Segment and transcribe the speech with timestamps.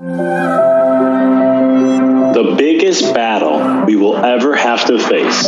[0.00, 0.14] The
[2.56, 5.44] biggest battle we will ever have to face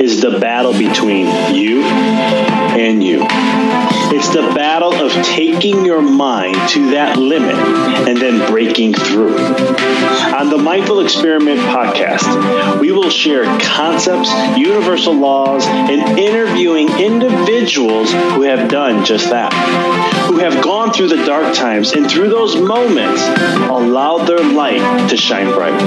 [0.00, 3.26] is the battle between you and you.
[4.14, 9.36] It's the battle of taking your mind to that limit and then breaking through.
[9.36, 18.42] On the Mindful Experiment podcast, we will share concepts, universal laws, and interviewing individuals who
[18.42, 19.50] have done just that,
[20.32, 23.20] who have gone through the dark times and through those moments
[23.68, 25.78] allowed their light to shine bright.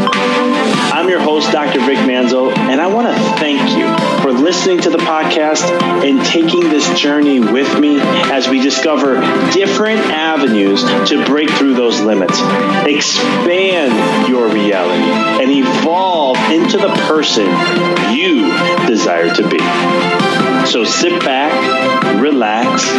[0.94, 1.80] I'm your host, Dr.
[1.80, 3.88] Vic Manzo, and I want to thank you
[4.22, 5.64] for listening to the podcast
[6.04, 9.20] and taking this journey with me as we discover
[9.52, 12.40] different avenues to break through those limits,
[12.86, 17.48] expand your reality, and evolve into the person
[18.16, 18.46] you
[18.86, 20.45] desire to be.
[20.66, 22.90] So sit back, relax,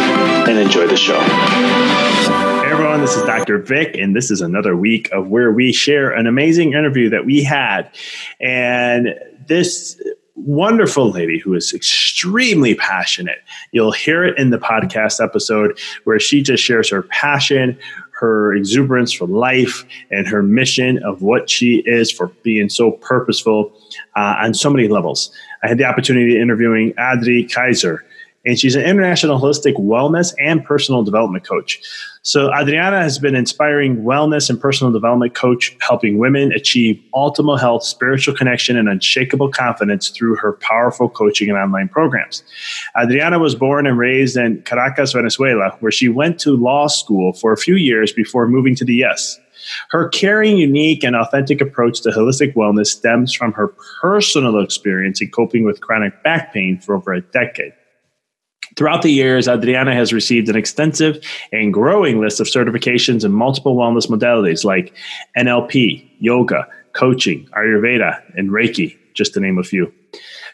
[0.47, 1.19] and enjoy the show.
[1.19, 3.59] Hey everyone, this is Dr.
[3.59, 7.43] Vic, and this is another week of where we share an amazing interview that we
[7.43, 7.91] had.
[8.39, 9.13] And
[9.47, 10.01] this
[10.35, 13.39] wonderful lady who is extremely passionate.
[13.71, 17.77] You'll hear it in the podcast episode where she just shares her passion,
[18.19, 23.71] her exuberance for life, and her mission of what she is for being so purposeful
[24.15, 25.31] uh, on so many levels.
[25.63, 27.99] I had the opportunity of interviewing Adri Kyser
[28.47, 31.81] and she's an international holistic wellness and personal development coach.
[32.21, 37.83] So, Adriana has been inspiring wellness and personal development coach, helping women achieve optimal health,
[37.83, 42.43] spiritual connection, and unshakable confidence through her powerful coaching and online programs.
[43.01, 47.51] Adriana was born and raised in Caracas, Venezuela, where she went to law school for
[47.51, 49.39] a few years before moving to the US.
[49.89, 55.31] Her caring, unique, and authentic approach to holistic wellness stems from her personal experience in
[55.31, 57.73] coping with chronic back pain for over a decade.
[58.77, 61.19] Throughout the years, Adriana has received an extensive
[61.51, 64.93] and growing list of certifications in multiple wellness modalities like
[65.35, 69.91] NLP, yoga, coaching, Ayurveda, and Reiki, just to name a few.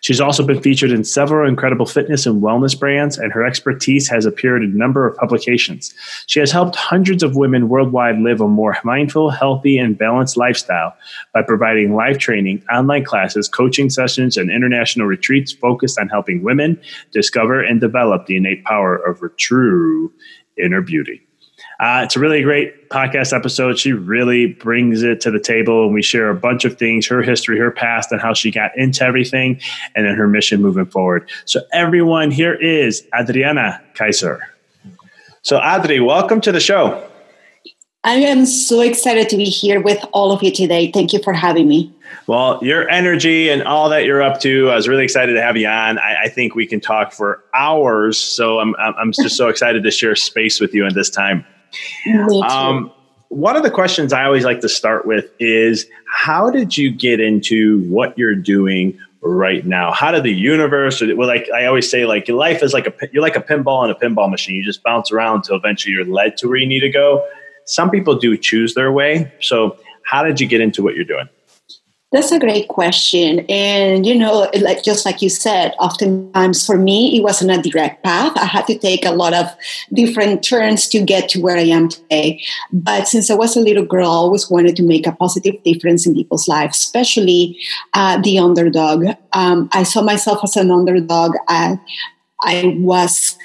[0.02, 4.26] She's also been featured in several incredible fitness and wellness brands, and her expertise has
[4.26, 5.94] appeared in a number of publications.
[6.28, 10.94] She has helped hundreds of women worldwide live a more mindful, healthy, and balanced lifestyle
[11.34, 16.80] by providing live training, online classes, coaching sessions, and international retreats focused on helping women
[17.12, 20.12] discover and develop the innate power of her true
[20.58, 21.22] inner beauty.
[21.84, 23.78] Uh, it's a really great podcast episode.
[23.78, 27.22] She really brings it to the table, and we share a bunch of things her
[27.22, 29.60] history, her past, and how she got into everything,
[29.94, 31.30] and then her mission moving forward.
[31.44, 34.40] So, everyone, here is Adriana Kyser.
[35.42, 37.06] So, Adri, welcome to the show.
[38.06, 40.90] I am so excited to be here with all of you today.
[40.90, 41.94] Thank you for having me.
[42.28, 45.58] Well, your energy and all that you're up to, I was really excited to have
[45.58, 46.00] you on.
[46.00, 48.18] I, I think we can talk for hours.
[48.18, 51.46] So I'm, I'm just so excited to share space with you at this time.
[52.44, 52.92] Um,
[53.30, 57.20] one of the questions I always like to start with is how did you get
[57.20, 59.92] into what you're doing right now?
[59.92, 62.88] How did the universe, or, well, like I always say, like your life is like
[62.88, 64.56] a, you're like a pinball in a pinball machine.
[64.56, 67.26] You just bounce around until eventually you're led to where you need to go.
[67.66, 69.32] Some people do choose their way.
[69.40, 71.30] So how did you get into what you're doing?
[72.14, 73.40] That's a great question.
[73.50, 78.04] And, you know, like just like you said, oftentimes for me, it wasn't a direct
[78.04, 78.38] path.
[78.38, 79.48] I had to take a lot of
[79.92, 82.40] different turns to get to where I am today.
[82.72, 86.06] But since I was a little girl, I always wanted to make a positive difference
[86.06, 87.58] in people's lives, especially
[87.96, 89.06] uh, the underdog.
[89.34, 91.34] Um, I saw myself as an underdog.
[91.48, 91.80] I,
[92.44, 93.40] I was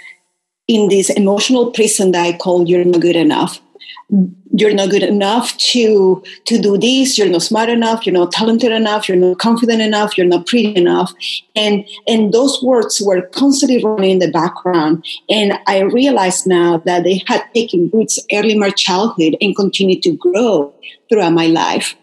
[0.66, 3.62] in this emotional prison that I called You're Not Good Enough
[4.10, 8.72] you're not good enough to to do this you're not smart enough you're not talented
[8.72, 11.12] enough you're not confident enough you're not pretty enough.
[11.54, 15.04] And and those words were constantly running in the background.
[15.28, 20.02] And i realized now that they had taken roots early in my childhood and continued
[20.04, 20.72] to grow
[21.08, 21.94] throughout my life.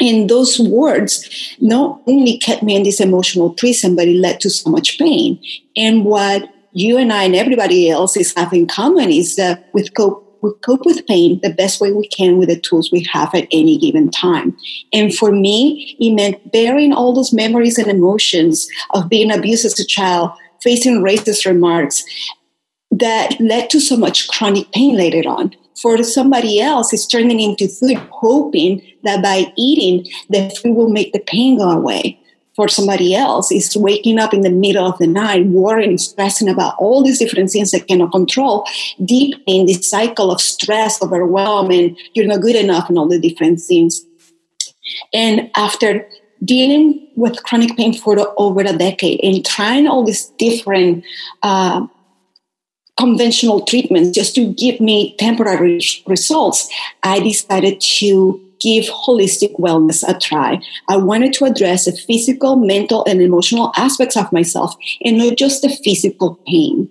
[0.00, 4.50] And those words not only kept me in this emotional prison but it led to
[4.50, 5.42] so much pain.
[5.76, 9.92] And what you and I and everybody else is having in common is that with
[9.94, 13.34] cope we cope with pain the best way we can with the tools we have
[13.34, 14.56] at any given time.
[14.92, 19.78] And for me, it meant bearing all those memories and emotions of being abused as
[19.78, 20.30] a child,
[20.62, 22.04] facing racist remarks
[22.90, 25.54] that led to so much chronic pain later on.
[25.80, 31.12] For somebody else, it's turning into food, hoping that by eating, the food will make
[31.12, 32.19] the pain go away
[32.60, 36.74] for somebody else is waking up in the middle of the night, worrying, stressing about
[36.78, 38.66] all these different things they cannot control,
[39.02, 43.18] deep in this cycle of stress, overwhelm, and you're not good enough, and all the
[43.18, 44.04] different things.
[45.14, 46.06] And after
[46.44, 51.02] dealing with chronic pain for over a decade and trying all these different
[51.42, 51.86] uh,
[52.98, 56.68] conventional treatments just to give me temporary results,
[57.02, 60.60] I decided to give holistic wellness a try.
[60.88, 64.74] I wanted to address the physical, mental, and emotional aspects of myself
[65.04, 66.88] and not just the physical pain.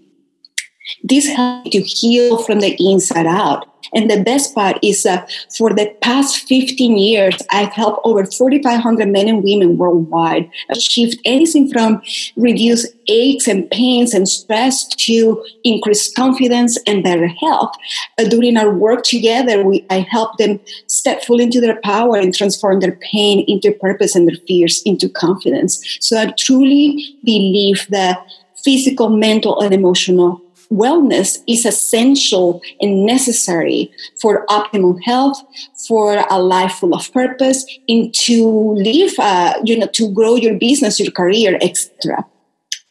[1.03, 3.65] This helped to heal from the inside out.
[3.93, 9.07] And the best part is that for the past 15 years, I've helped over 4,500
[9.07, 12.01] men and women worldwide achieve anything from
[12.35, 17.73] reduce aches and pains and stress to increase confidence and better health.
[18.19, 22.35] Uh, during our work together, we, I help them step fully into their power and
[22.35, 25.83] transform their pain into purpose and their fears into confidence.
[25.99, 28.23] So I truly believe that
[28.63, 30.41] physical, mental, and emotional
[30.71, 35.41] wellness is essential and necessary for optimal health,
[35.87, 40.55] for a life full of purpose, and to live, uh, you know, to grow your
[40.57, 42.25] business, your career, etc.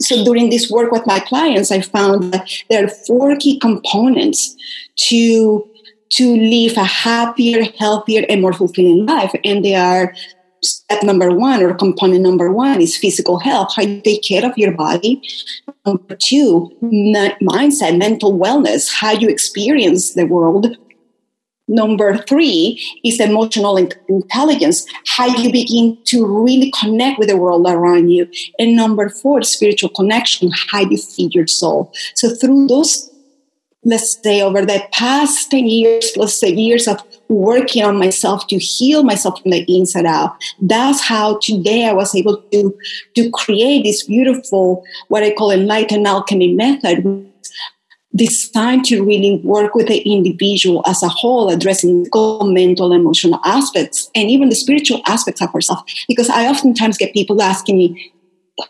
[0.00, 4.56] So during this work with my clients, I found that there are four key components
[5.08, 5.68] to
[6.10, 10.14] to live a happier, healthier, and more fulfilling life, and they are
[10.62, 14.56] step number one or component number one is physical health, how you take care of
[14.56, 15.22] your body.
[15.86, 20.76] Number two, mindset, mental wellness, how you experience the world.
[21.70, 28.08] Number three is emotional intelligence, how you begin to really connect with the world around
[28.08, 28.26] you.
[28.58, 31.92] And number four, spiritual connection, how you feed your soul.
[32.14, 33.10] So through those
[33.84, 38.58] let's say over the past 10 years plus the years of working on myself to
[38.58, 40.36] heal myself from the inside out.
[40.60, 42.76] That's how today i was able to
[43.14, 47.24] to create this beautiful what i call enlightened alchemy method
[48.14, 52.06] designed to really work with the individual as a whole addressing
[52.42, 55.82] mental emotional aspects and even the spiritual aspects of ourselves.
[56.08, 58.12] Because i oftentimes get people asking me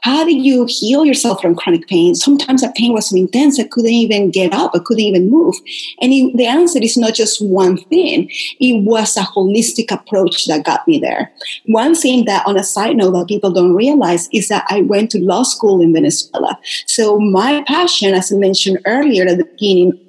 [0.02, 2.14] how did you heal yourself from chronic pain?
[2.14, 5.55] Sometimes that pain was so intense I couldn't even get up, I couldn't even move.
[6.00, 8.31] And it, the answer is not just one thing.
[8.61, 11.32] It was a holistic approach that got me there.
[11.67, 15.11] One thing that, on a side note, that people don't realize is that I went
[15.12, 16.58] to law school in Venezuela.
[16.87, 20.07] So my passion, as I mentioned earlier at the beginning,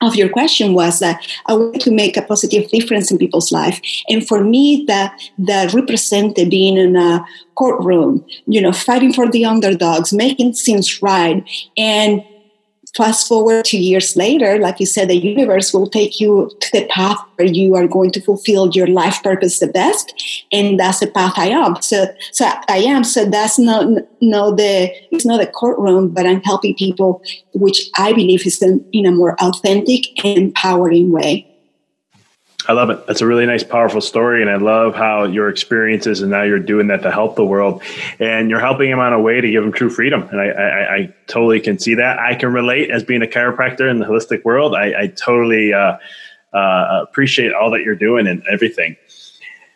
[0.00, 3.80] of your question was that I want to make a positive difference in people's life.
[4.08, 7.24] And for me, that that represented being in a
[7.56, 11.42] courtroom, you know, fighting for the underdogs, making things right,
[11.76, 12.22] and
[12.96, 16.86] fast forward two years later, like you said, the universe will take you to the
[16.86, 21.06] path where you are going to fulfill your life purpose the best, and that's the
[21.06, 21.80] path I am.
[21.82, 23.04] So, so I am.
[23.04, 23.86] So that's not
[24.20, 27.22] no the it's not a courtroom, but I'm helping people,
[27.54, 31.47] which I believe is in, in a more authentic and empowering way.
[32.68, 33.06] I love it.
[33.06, 34.42] That's a really nice, powerful story.
[34.42, 37.82] And I love how your experiences and now you're doing that to help the world
[38.18, 40.28] and you're helping them on a way to give them true freedom.
[40.30, 42.18] And I, I, I totally can see that.
[42.18, 44.74] I can relate as being a chiropractor in the holistic world.
[44.74, 45.96] I, I totally uh,
[46.52, 48.96] uh, appreciate all that you're doing and everything.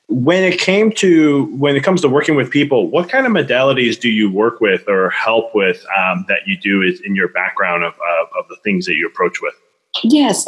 [0.08, 3.98] When it came to when it comes to working with people, what kind of modalities
[3.98, 7.84] do you work with or help with um, that you do is in your background
[7.84, 9.54] of, uh, of the things that you approach with?
[10.02, 10.44] Yes.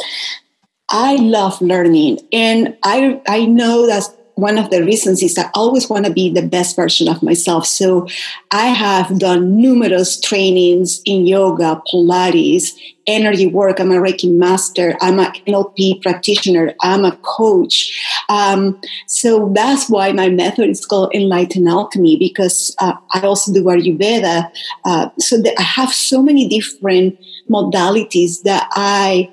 [0.95, 2.19] I love learning.
[2.31, 6.29] And I, I know that one of the reasons is I always want to be
[6.29, 7.65] the best version of myself.
[7.65, 8.07] So
[8.51, 12.69] I have done numerous trainings in yoga, Pilates,
[13.07, 13.81] energy work.
[13.81, 14.95] I'm a Reiki master.
[15.01, 16.73] I'm an NLP practitioner.
[16.81, 18.23] I'm a coach.
[18.29, 23.65] Um, so that's why my method is called Enlightened Alchemy because uh, I also do
[23.65, 24.49] Ayurveda.
[24.85, 29.29] Uh, so I have so many different modalities that I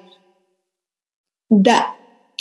[1.60, 1.96] that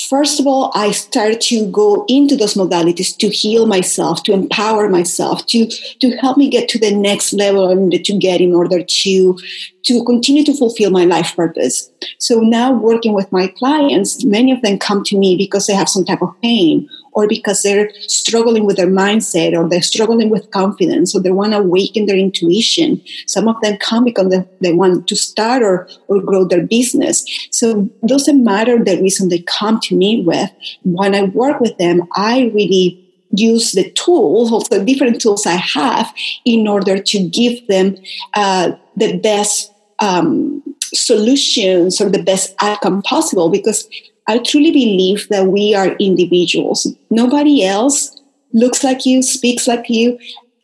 [0.09, 4.89] first of all, I started to go into those modalities to heal myself, to empower
[4.89, 8.53] myself, to to help me get to the next level I needed to get in
[8.53, 9.37] order to
[9.83, 11.91] to continue to fulfill my life purpose.
[12.19, 15.89] So now working with my clients, many of them come to me because they have
[15.89, 20.49] some type of pain or because they're struggling with their mindset or they're struggling with
[20.51, 23.01] confidence or they want to awaken their intuition.
[23.27, 27.25] Some of them come because they, they want to start or, or grow their business.
[27.51, 30.49] So it doesn't matter the reason they come to me with.
[30.83, 32.97] When I work with them, I really
[33.33, 36.13] use the tools, of the different tools I have
[36.45, 37.97] in order to give them
[38.33, 40.61] uh, the best um,
[40.93, 43.87] solutions or the best outcome possible because
[44.27, 46.87] I truly believe that we are individuals.
[47.09, 48.19] Nobody else
[48.53, 50.19] looks like you, speaks like you.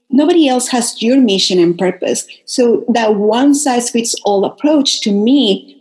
[0.10, 2.26] Nobody else has your mission and purpose.
[2.46, 5.78] So that one size fits all approach to me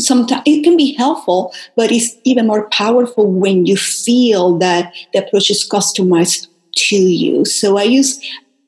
[0.00, 5.24] sometimes it can be helpful, but it's even more powerful when you feel that the
[5.24, 6.46] approach is customized
[6.76, 7.44] to you.
[7.44, 8.20] So I use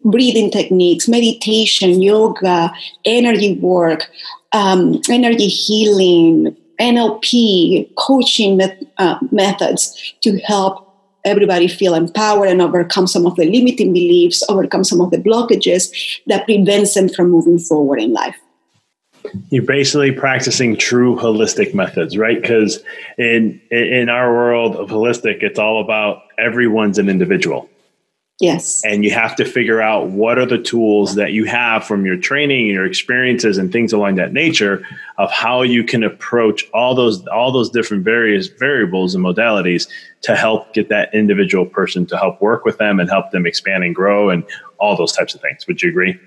[0.04, 2.72] breathing techniques, meditation, yoga,
[3.04, 4.10] energy work,
[4.52, 10.86] um, energy healing, NLP, coaching met, uh, methods to help
[11.24, 15.90] everybody feel empowered and overcome some of the limiting beliefs, overcome some of the blockages
[16.26, 18.36] that prevents them from moving forward in life.
[19.50, 22.40] You're basically practicing true holistic methods, right?
[22.40, 22.82] Because
[23.18, 27.68] in in our world of holistic, it's all about everyone's an individual.
[28.40, 28.82] Yes.
[28.86, 32.16] And you have to figure out what are the tools that you have from your
[32.16, 34.82] training and your experiences and things along that nature
[35.20, 39.86] of how you can approach all those all those different various variables and modalities
[40.22, 43.84] to help get that individual person to help work with them and help them expand
[43.84, 44.42] and grow and
[44.78, 45.66] all those types of things.
[45.66, 46.18] Would you agree?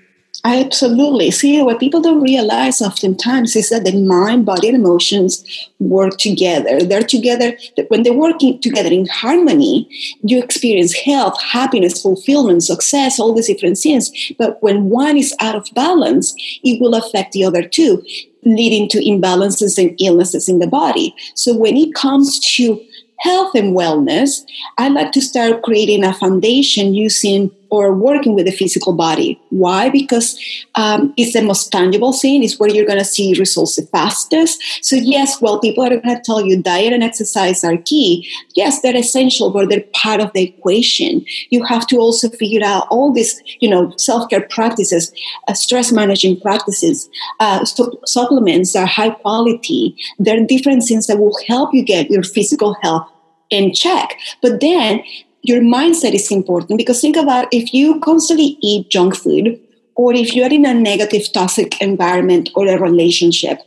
[0.46, 1.30] Absolutely.
[1.30, 5.42] See, what people don't realize oftentimes is that the mind, body, and emotions
[5.78, 6.80] work together.
[6.80, 7.56] They're together,
[7.88, 9.88] when they're working together in harmony,
[10.22, 14.10] you experience health, happiness, fulfillment, success, all these different things.
[14.38, 18.04] But when one is out of balance, it will affect the other two,
[18.44, 21.14] leading to imbalances and illnesses in the body.
[21.34, 22.84] So when it comes to
[23.20, 24.44] health and wellness,
[24.76, 29.40] I like to start creating a foundation using or working with the physical body.
[29.50, 29.90] Why?
[29.90, 30.38] Because
[30.74, 32.42] um, it's the most tangible thing.
[32.42, 34.62] It's where you're going to see results the fastest.
[34.82, 38.28] So yes, well, people are going to tell you diet and exercise are key.
[38.54, 41.24] Yes, they're essential, but they're part of the equation.
[41.50, 45.12] You have to also figure out all these, you know, self-care practices,
[45.48, 47.08] uh, stress managing practices,
[47.40, 49.96] uh, su- supplements are high quality.
[50.18, 53.08] There are different things that will help you get your physical health
[53.50, 54.18] in check.
[54.42, 55.02] But then
[55.44, 59.60] your mindset is important because think about if you constantly eat junk food
[59.96, 63.58] or if you're in a negative toxic environment or a relationship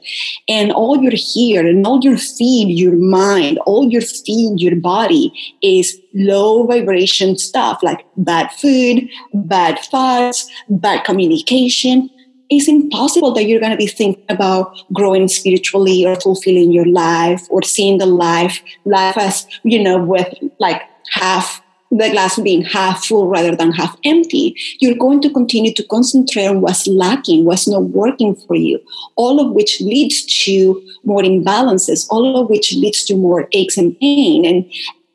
[0.49, 5.31] and all you hear and all you feed your mind all you feed your body
[5.61, 12.09] is low vibration stuff like bad food bad thoughts bad communication
[12.49, 17.45] it's impossible that you're going to be thinking about growing spiritually or fulfilling your life
[17.51, 20.81] or seeing the life life as you know with like
[21.11, 25.83] half the glass being half full rather than half empty, you're going to continue to
[25.83, 28.79] concentrate on what's lacking, what's not working for you,
[29.15, 33.97] all of which leads to more imbalances, all of which leads to more aches and
[33.99, 34.69] pain and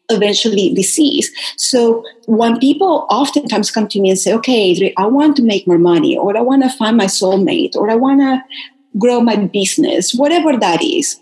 [0.08, 1.30] eventually disease.
[1.56, 5.78] So when people oftentimes come to me and say, okay, I want to make more
[5.78, 8.42] money, or I want to find my soulmate, or I want to
[8.98, 11.18] grow my business, whatever that is,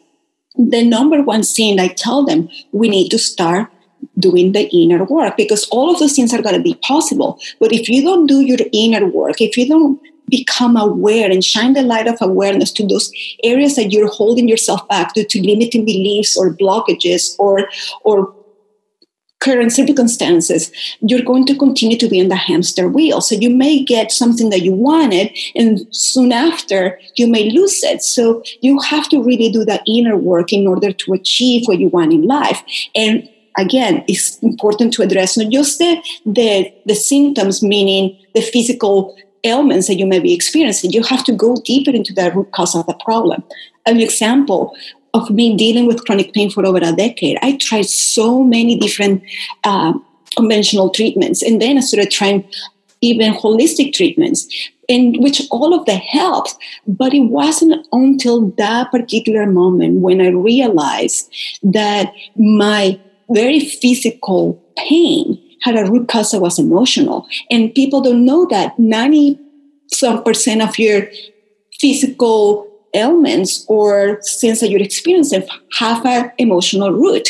[0.56, 3.70] the number one thing I tell them, we need to start
[4.18, 7.38] doing the inner work because all of those things are going to be possible.
[7.58, 11.72] But if you don't do your inner work, if you don't become aware and shine
[11.72, 13.10] the light of awareness to those
[13.42, 17.68] areas that you're holding yourself back due to limiting beliefs or blockages or
[18.04, 18.34] or
[19.40, 23.22] current circumstances, you're going to continue to be in the hamster wheel.
[23.22, 28.02] So you may get something that you wanted, and soon after, you may lose it.
[28.02, 31.88] So you have to really do the inner work in order to achieve what you
[31.88, 32.62] want in life.
[32.94, 33.28] And
[33.60, 39.86] again, it's important to address not just the, the, the symptoms, meaning the physical ailments
[39.86, 40.92] that you may be experiencing.
[40.92, 43.42] You have to go deeper into the root cause of the problem.
[43.86, 44.76] An example
[45.14, 49.22] of me dealing with chronic pain for over a decade, I tried so many different
[49.64, 49.94] uh,
[50.36, 52.48] conventional treatments, and then I started trying
[53.00, 54.46] even holistic treatments
[54.88, 56.54] in which all of that helped.
[56.86, 65.38] But it wasn't until that particular moment when I realized that my very physical pain
[65.62, 67.26] had a root cause that was emotional.
[67.50, 69.38] And people don't know that 90
[69.92, 71.08] some percent of your
[71.80, 75.46] physical ailments or things that you're experiencing
[75.78, 77.28] have an emotional root.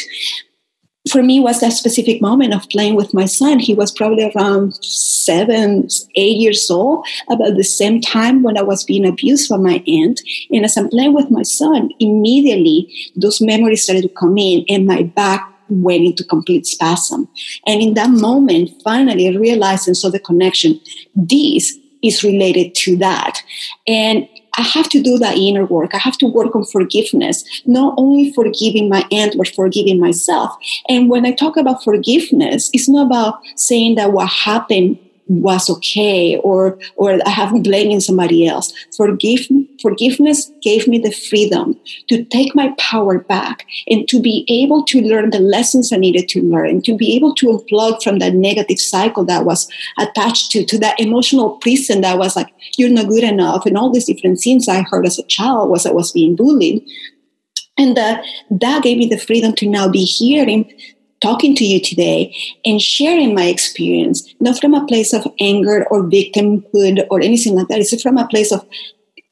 [1.10, 3.58] For me, was that specific moment of playing with my son.
[3.58, 8.84] He was probably around seven, eight years old, about the same time when I was
[8.84, 10.20] being abused by my aunt.
[10.50, 14.86] And as I'm playing with my son, immediately those memories started to come in, and
[14.86, 17.28] my back went into complete spasm.
[17.66, 20.80] And in that moment, finally, realized and saw the connection.
[21.14, 23.42] This is related to that.
[23.86, 25.94] And I have to do that inner work.
[25.94, 30.54] I have to work on forgiveness, not only forgiving my aunt, but forgiving myself.
[30.88, 34.98] And when I talk about forgiveness, it's not about saying that what happened
[35.28, 38.72] was okay or or I haven't blaming somebody else.
[38.96, 39.46] Forgive,
[39.80, 45.00] forgiveness gave me the freedom to take my power back and to be able to
[45.00, 48.78] learn the lessons I needed to learn, to be able to unplug from that negative
[48.78, 49.68] cycle that was
[49.98, 53.90] attached to, to that emotional prison that was like, you're not good enough, and all
[53.90, 56.82] these different things I heard as a child was I was being bullied.
[57.78, 60.70] And that, that gave me the freedom to now be here and
[61.20, 62.34] talking to you today
[62.64, 67.68] and sharing my experience, not from a place of anger or victimhood or anything like
[67.68, 67.78] that.
[67.78, 68.66] It's from a place of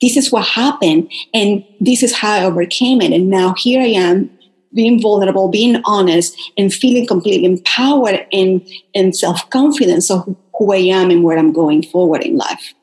[0.01, 3.13] this is what happened and this is how I overcame it.
[3.13, 4.31] And now here I am
[4.75, 10.79] being vulnerable, being honest, and feeling completely empowered and, and self confidence of who I
[10.79, 12.75] am and where I'm going forward in life.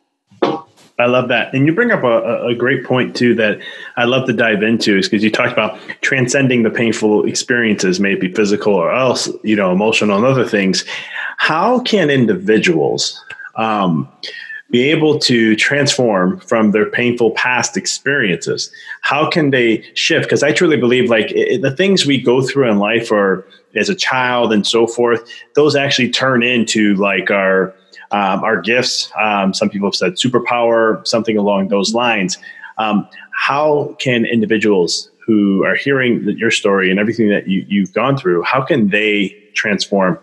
[0.97, 1.53] I love that.
[1.53, 3.59] And you bring up a, a great point, too, that
[3.97, 8.31] I love to dive into is because you talked about transcending the painful experiences, maybe
[8.31, 10.85] physical or else, you know, emotional and other things.
[11.37, 13.21] How can individuals
[13.55, 14.09] um,
[14.71, 18.71] be able to transform from their painful past experiences?
[19.01, 20.25] How can they shift?
[20.25, 23.45] Because I truly believe like it, the things we go through in life or
[23.75, 27.73] as a child and so forth, those actually turn into like our
[28.11, 29.11] um, our gifts.
[29.19, 32.37] Um, some people have said superpower, something along those lines.
[32.77, 38.15] Um, how can individuals who are hearing your story and everything that you, you've gone
[38.15, 40.19] through, how can they transform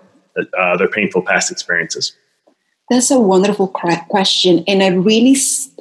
[0.59, 2.17] uh, their painful past experiences?
[2.91, 4.65] That's a wonderful question.
[4.67, 5.37] And I really,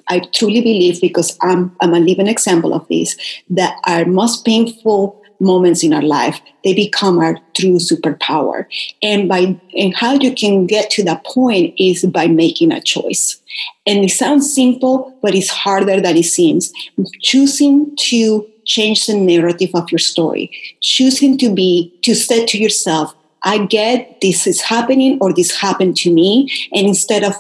[0.07, 3.17] I truly believe, because I'm, I'm a living example of this,
[3.49, 8.65] that our most painful moments in our life they become our true superpower
[9.01, 13.41] and by and how you can get to that point is by making a choice
[13.87, 16.71] and it sounds simple but it's harder than it seems
[17.21, 23.15] choosing to change the narrative of your story choosing to be to say to yourself
[23.43, 26.51] I get this is happening or this happened to me.
[26.73, 27.35] And instead of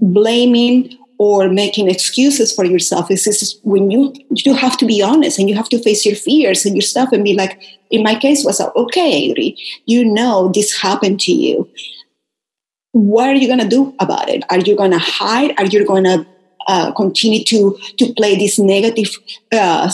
[0.00, 5.38] blaming or making excuses for yourself, this is when you you have to be honest
[5.38, 8.14] and you have to face your fears and your stuff and be like, in my
[8.14, 9.56] case was okay, Adri,
[9.86, 11.68] you know this happened to you.
[12.92, 14.44] What are you gonna do about it?
[14.50, 15.54] Are you gonna hide?
[15.58, 16.26] Are you gonna
[16.66, 19.10] uh, continue to to play this negative
[19.52, 19.90] uh,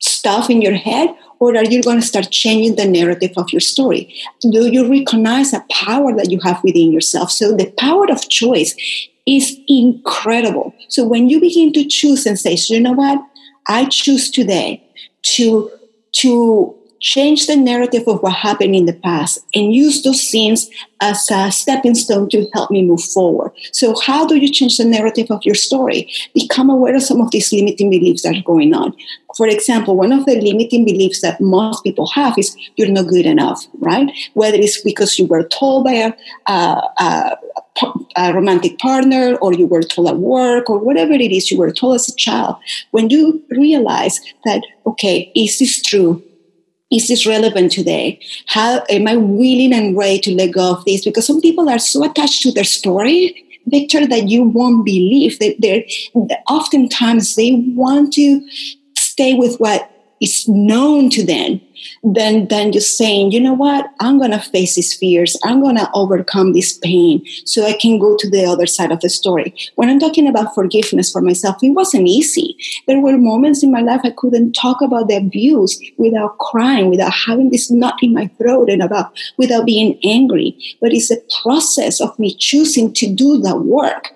[0.00, 3.60] stuff in your head or are you going to start changing the narrative of your
[3.60, 4.14] story?
[4.42, 7.32] Do you recognize a power that you have within yourself?
[7.32, 8.74] So the power of choice
[9.26, 10.74] is incredible.
[10.88, 13.20] So when you begin to choose and say, so you know what?
[13.66, 14.84] I choose today
[15.22, 15.70] to,
[16.12, 21.30] to change the narrative of what happened in the past and use those scenes as
[21.30, 23.52] a stepping stone to help me move forward.
[23.72, 26.12] So, how do you change the narrative of your story?
[26.34, 28.94] Become aware of some of these limiting beliefs that are going on.
[29.36, 33.26] For example, one of the limiting beliefs that most people have is you're not good
[33.26, 34.10] enough, right?
[34.34, 36.12] Whether it's because you were told by a,
[36.48, 37.36] a, a,
[38.16, 41.72] a romantic partner or you were told at work or whatever it is you were
[41.72, 42.56] told as a child.
[42.90, 46.22] When you realize that, okay, is this true?
[46.90, 48.20] Is this relevant today?
[48.46, 51.04] How am I willing and ready to let go of this?
[51.04, 55.56] Because some people are so attached to their story, Victor, that you won't believe that
[55.60, 55.84] they're
[56.48, 58.46] oftentimes they want to
[58.96, 59.89] stay with what
[60.20, 61.60] is known to them
[62.04, 66.52] than than just saying, you know what, I'm gonna face these fears, I'm gonna overcome
[66.52, 69.54] this pain so I can go to the other side of the story.
[69.76, 72.56] When I'm talking about forgiveness for myself, it wasn't easy.
[72.86, 77.12] There were moments in my life I couldn't talk about the abuse without crying, without
[77.12, 80.56] having this knot in my throat and about without being angry.
[80.80, 84.10] But it's a process of me choosing to do the work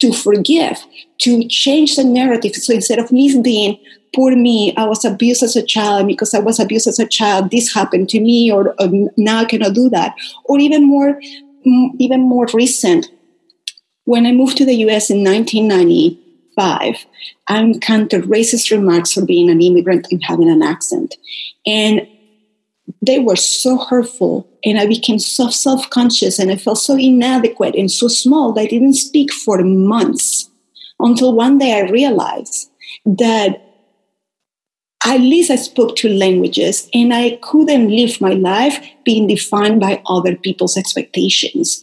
[0.00, 0.78] to forgive,
[1.18, 2.54] to change the narrative.
[2.54, 3.78] So instead of me being
[4.14, 7.50] poor me, I was abused as a child, because I was abused as a child,
[7.50, 8.74] this happened to me, or,
[9.16, 10.14] now I cannot do that.
[10.44, 11.20] Or even more,
[11.98, 13.10] even more recent,
[14.04, 17.06] when I moved to the US in 1995,
[17.48, 21.16] I encountered racist remarks for being an immigrant and having an accent.
[21.66, 22.06] And
[23.02, 27.90] they were so hurtful and i became so self-conscious and i felt so inadequate and
[27.90, 30.50] so small that i didn't speak for months
[30.98, 32.70] until one day i realized
[33.04, 33.69] that
[35.04, 40.02] at least I spoke two languages and I couldn't live my life being defined by
[40.06, 41.80] other people's expectations.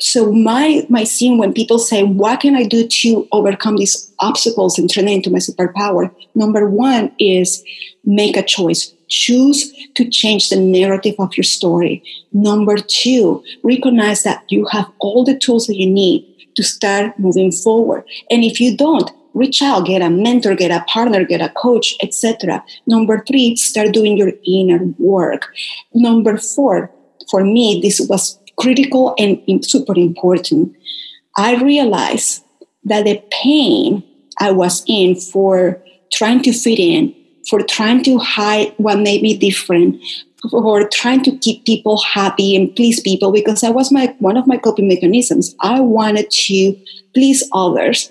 [0.00, 4.78] So my my scene when people say, what can I do to overcome these obstacles
[4.78, 6.14] and turn it into my superpower?
[6.34, 7.64] Number one is
[8.04, 8.92] make a choice.
[9.08, 12.02] Choose to change the narrative of your story.
[12.32, 17.52] Number two, recognize that you have all the tools that you need to start moving
[17.52, 18.04] forward.
[18.30, 21.94] And if you don't, reach out, get a mentor, get a partner, get a coach,
[22.02, 22.64] etc.
[22.86, 25.52] Number three, start doing your inner work.
[25.92, 26.90] Number four,
[27.30, 30.74] for me, this was critical and super important.
[31.36, 32.44] I realized
[32.84, 34.04] that the pain
[34.40, 37.14] I was in for trying to fit in,
[37.48, 40.00] for trying to hide what made me different,
[40.50, 44.46] for trying to keep people happy and please people, because that was my one of
[44.46, 45.54] my coping mechanisms.
[45.60, 46.76] I wanted to
[47.14, 48.10] please others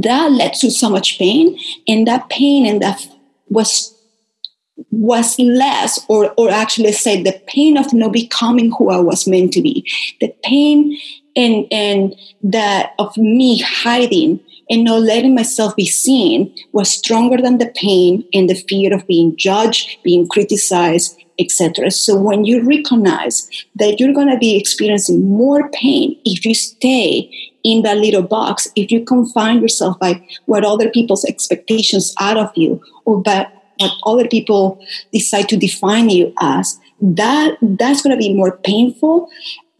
[0.00, 3.06] that led to so much pain and that pain and that
[3.48, 3.94] was
[4.90, 9.52] was less or or actually say the pain of not becoming who I was meant
[9.54, 9.86] to be.
[10.20, 10.98] The pain
[11.36, 17.58] and and that of me hiding and not letting myself be seen was stronger than
[17.58, 21.90] the pain and the fear of being judged, being criticized, etc.
[21.90, 27.30] So when you recognize that you're going to be experiencing more pain if you stay
[27.62, 32.50] in that little box, if you confine yourself by what other people's expectations out of
[32.56, 38.16] you or by what other people decide to define you as, that that's going to
[38.16, 39.28] be more painful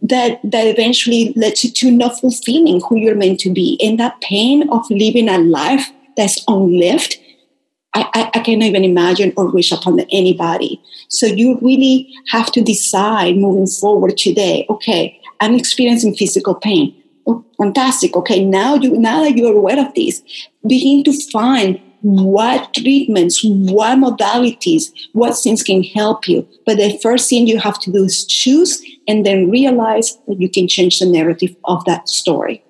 [0.02, 4.20] that that eventually lets you to not fulfilling who you're meant to be and that
[4.20, 7.16] pain of living a life that's unlived
[7.94, 10.82] I, I, I cannot even imagine or wish upon anybody.
[11.08, 14.66] So you really have to decide moving forward today.
[14.70, 16.94] Okay, I'm experiencing physical pain.
[17.26, 18.16] Oh, fantastic.
[18.16, 20.22] Okay, now you now that you're aware of this,
[20.66, 26.46] begin to find what treatments, what modalities, what things can help you.
[26.66, 30.50] But the first thing you have to do is choose and then realize that you
[30.50, 32.64] can change the narrative of that story.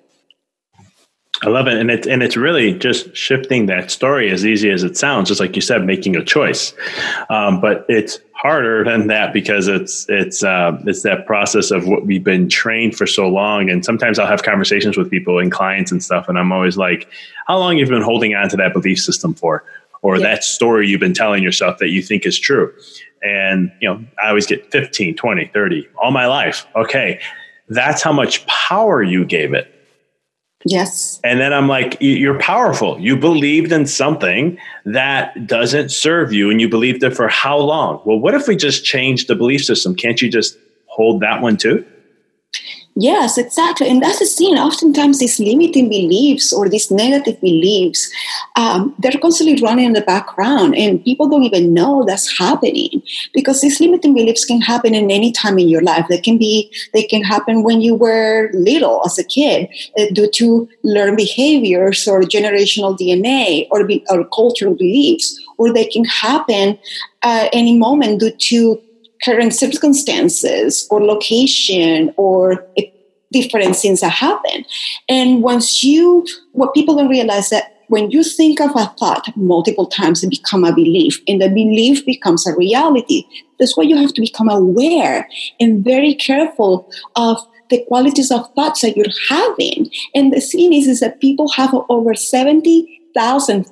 [1.43, 4.83] I love it, and it's and it's really just shifting that story as easy as
[4.83, 5.27] it sounds.
[5.27, 6.73] Just like you said, making a choice,
[7.29, 12.05] um, but it's harder than that because it's it's uh, it's that process of what
[12.05, 13.69] we've been trained for so long.
[13.69, 17.09] And sometimes I'll have conversations with people and clients and stuff, and I'm always like,
[17.45, 19.65] "How long you've been holding on to that belief system for?"
[20.01, 20.23] Or yeah.
[20.23, 22.73] that story you've been telling yourself that you think is true.
[23.21, 26.65] And, you know, I always get 15, 20, 30, all my life.
[26.75, 27.21] Okay.
[27.69, 29.73] That's how much power you gave it
[30.65, 31.19] Yes.
[31.23, 32.99] And then I'm like, you're powerful.
[32.99, 38.01] You believed in something that doesn't serve you, and you believed it for how long?
[38.05, 39.95] Well, what if we just change the belief system?
[39.95, 41.85] Can't you just hold that one too?
[42.95, 43.89] Yes, exactly.
[43.89, 44.53] And that's the thing.
[44.53, 48.11] Oftentimes, these limiting beliefs or these negative beliefs,
[48.55, 53.01] um, they're constantly running in the background, and people don't even know that's happening
[53.33, 56.05] because these limiting beliefs can happen in any time in your life.
[56.07, 60.29] They can be, they can happen when you were little as a kid uh, due
[60.35, 66.77] to learned behaviors or generational DNA or, be, or cultural beliefs, or they can happen
[67.23, 68.81] uh, any moment due to
[69.23, 72.65] current circumstances or location or
[73.31, 74.65] different things that happen.
[75.09, 79.87] And once you, what people don't realize that when you think of a thought multiple
[79.87, 83.25] times, it becomes a belief, and the belief becomes a reality.
[83.59, 85.27] That's why you have to become aware
[85.59, 87.37] and very careful of
[87.69, 89.91] the qualities of thoughts that you're having.
[90.15, 92.13] And the thing is, is that people have over
[93.13, 93.65] 70,000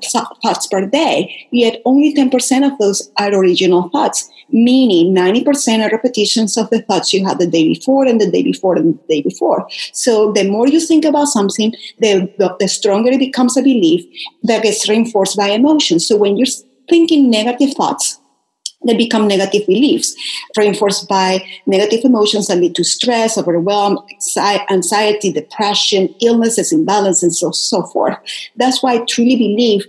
[0.43, 6.57] thoughts per day, yet only 10% of those are original thoughts meaning 90% are repetitions
[6.57, 9.21] of the thoughts you had the day before and the day before and the day
[9.21, 9.67] before.
[9.93, 14.05] So the more you think about something, the, the, the stronger it becomes a belief
[14.43, 16.07] that gets reinforced by emotions.
[16.07, 16.47] So when you're
[16.89, 18.19] thinking negative thoughts,
[18.85, 20.15] they become negative beliefs,
[20.57, 23.99] reinforced by negative emotions that lead to stress, overwhelm,
[24.69, 28.17] anxiety, depression, illnesses, imbalance, and so, so forth.
[28.55, 29.85] That's why I truly believe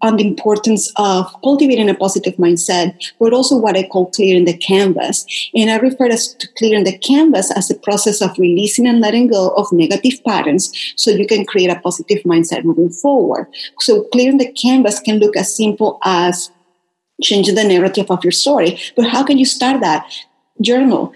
[0.00, 4.56] on the importance of cultivating a positive mindset, but also what I call clearing the
[4.56, 5.26] canvas.
[5.54, 9.50] And I refer to clearing the canvas as a process of releasing and letting go
[9.50, 13.48] of negative patterns so you can create a positive mindset moving forward.
[13.80, 16.50] So clearing the canvas can look as simple as
[17.22, 18.78] changing the narrative of your story.
[18.96, 20.10] But how can you start that?
[20.60, 21.14] Journal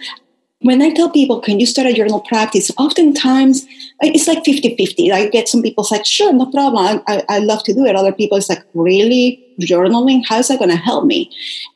[0.64, 2.70] when I tell people, can you start a journal practice?
[2.78, 3.66] Oftentimes
[4.00, 5.12] it's like 50 50.
[5.12, 6.82] I get some people like, sure, no problem.
[6.86, 7.94] I, I, I love to do it.
[7.94, 9.43] Other people, it's like, really?
[9.60, 10.22] Journaling?
[10.28, 11.30] How's that going to help me?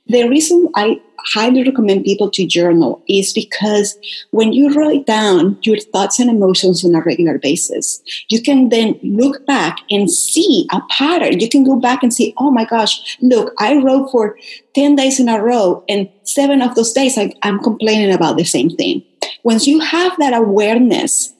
[0.06, 3.98] The reason I highly recommend people to journal is because
[4.30, 8.98] when you write down your thoughts and emotions on a regular basis, you can then
[9.02, 11.40] look back and see a pattern.
[11.40, 14.38] You can go back and see, oh my gosh, look, I wrote for
[14.74, 18.44] 10 days in a row, and seven of those days I, I'm complaining about the
[18.44, 19.02] same thing.
[19.42, 21.34] Once you have that awareness,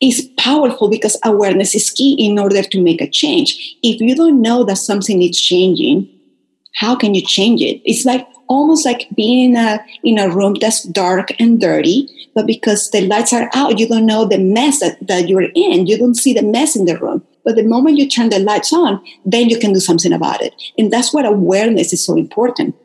[0.00, 3.76] is powerful because awareness is key in order to make a change.
[3.82, 6.08] If you don't know that something is changing,
[6.74, 7.82] how can you change it?
[7.84, 12.46] It's like almost like being in a in a room that's dark and dirty, but
[12.46, 15.86] because the lights are out, you don't know the mess that, that you're in.
[15.86, 17.24] You don't see the mess in the room.
[17.44, 20.54] But the moment you turn the lights on, then you can do something about it.
[20.76, 22.76] And that's what awareness is so important.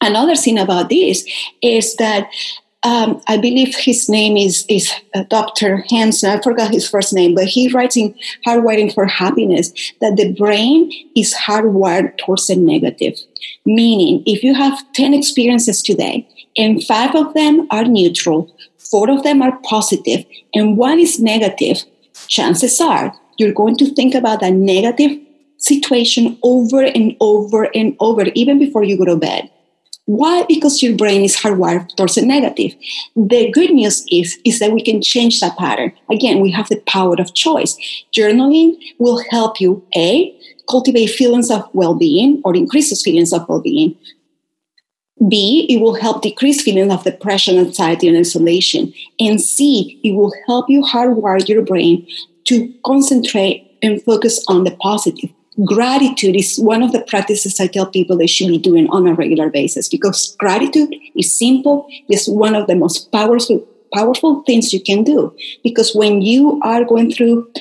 [0.00, 1.24] Another thing about this
[1.62, 2.28] is that
[2.84, 5.84] um, I believe his name is is uh, Dr.
[5.88, 6.30] Hanson.
[6.30, 8.14] I forgot his first name, but he writes in
[8.46, 13.14] Hardwiring for Happiness that the brain is hardwired towards the negative.
[13.64, 19.22] Meaning, if you have 10 experiences today and five of them are neutral, four of
[19.22, 21.84] them are positive, and one is negative,
[22.26, 25.18] chances are you're going to think about that negative
[25.58, 29.50] situation over and over and over, even before you go to bed.
[30.06, 30.44] Why?
[30.48, 32.74] Because your brain is hardwired towards the negative.
[33.14, 35.92] The good news is, is that we can change that pattern.
[36.10, 37.76] Again, we have the power of choice.
[38.12, 40.36] Journaling will help you, A,
[40.68, 43.96] cultivate feelings of well-being or increases feelings of well-being.
[45.28, 48.92] B, it will help decrease feelings of depression, anxiety, and isolation.
[49.20, 52.08] And C, it will help you hardwire your brain
[52.46, 55.30] to concentrate and focus on the positive
[55.64, 59.14] gratitude is one of the practices I tell people they should be doing on a
[59.14, 64.82] regular basis because gratitude is simple, it's one of the most powerful powerful things you
[64.82, 65.36] can do.
[65.62, 67.52] Because when you are going through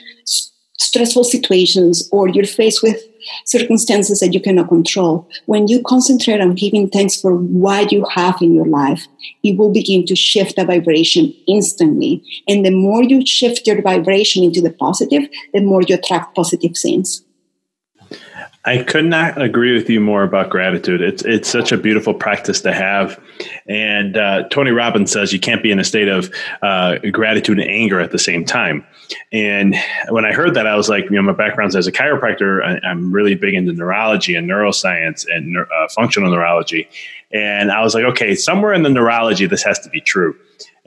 [0.80, 3.02] stressful situations or you're faced with
[3.46, 8.42] circumstances that you cannot control when you concentrate on giving thanks for what you have
[8.42, 9.06] in your life
[9.44, 12.24] it will begin to shift the vibration instantly.
[12.48, 16.76] And the more you shift your vibration into the positive the more you attract positive
[16.76, 17.24] things
[18.64, 21.02] I could not agree with you more about gratitude.
[21.02, 23.20] It's it's such a beautiful practice to have,
[23.68, 27.68] and uh, Tony Robbins says you can't be in a state of uh, gratitude and
[27.68, 28.86] anger at the same time.
[29.32, 29.76] And
[30.10, 32.92] when I heard that, I was like, you know, my background as a chiropractor, I,
[32.92, 36.88] am really big into neurology and neuroscience and uh, functional neurology,
[37.32, 40.38] and I was like, okay, somewhere in the neurology, this has to be true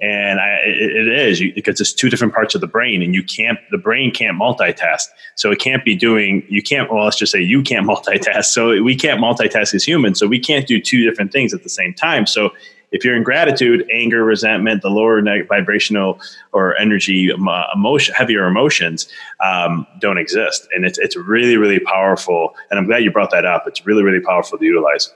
[0.00, 3.14] and I, it, it is you, because it's two different parts of the brain and
[3.14, 5.04] you can't the brain can't multitask.
[5.36, 8.46] So it can't be doing you can't well let's just say you can't multitask.
[8.46, 11.68] So we can't multitask as humans so we can't do two different things at the
[11.68, 12.26] same time.
[12.26, 12.50] So
[12.90, 16.20] if you're in gratitude anger resentment the lower vibrational
[16.52, 19.08] or energy emotion heavier emotions
[19.44, 20.66] um, don't exist.
[20.74, 23.64] And it's, it's really really powerful and i'm glad you brought that up.
[23.68, 25.12] It's really really powerful to utilize.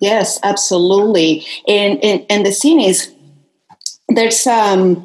[0.00, 1.46] Yes absolutely.
[1.68, 3.14] And and, and the thing is
[4.08, 5.02] there's um,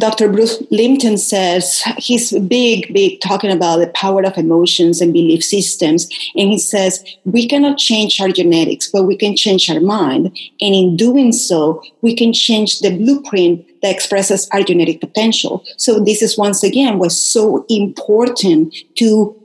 [0.00, 0.30] Dr.
[0.30, 6.08] Bruce Lipton says he's big, big talking about the power of emotions and belief systems.
[6.34, 10.26] And he says we cannot change our genetics, but we can change our mind.
[10.60, 15.64] And in doing so, we can change the blueprint that expresses our genetic potential.
[15.76, 19.36] So this is once again was so important to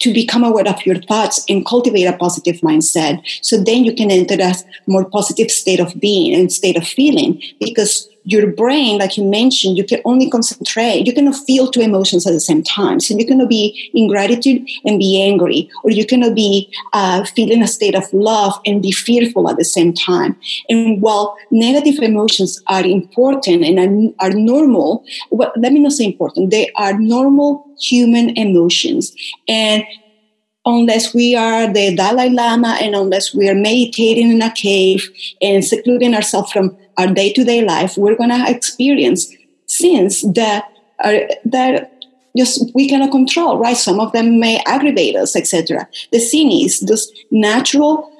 [0.00, 3.22] to become aware of your thoughts and cultivate a positive mindset.
[3.40, 4.52] So then you can enter a
[4.88, 9.76] more positive state of being and state of feeling because your brain, like you mentioned,
[9.76, 13.00] you can only concentrate, you cannot feel two emotions at the same time.
[13.00, 17.62] So you cannot be in gratitude and be angry, or you cannot be uh, feeling
[17.62, 20.36] a state of love and be fearful at the same time.
[20.68, 26.50] And while negative emotions are important and are, normal, well, let me not say important,
[26.50, 29.14] they are normal human emotions.
[29.48, 29.84] And
[30.64, 35.64] unless we are the Dalai Lama and unless we are meditating in a cave and
[35.64, 39.32] secluding ourselves from our day-to-day life, we're going to experience
[39.66, 40.64] sins that
[41.02, 41.92] are that
[42.36, 43.76] just we cannot control, right?
[43.76, 45.88] Some of them may aggravate us, etc.
[46.12, 48.10] The sin is those natural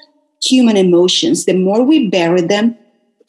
[0.42, 1.44] human emotions.
[1.44, 2.76] The more we bury them,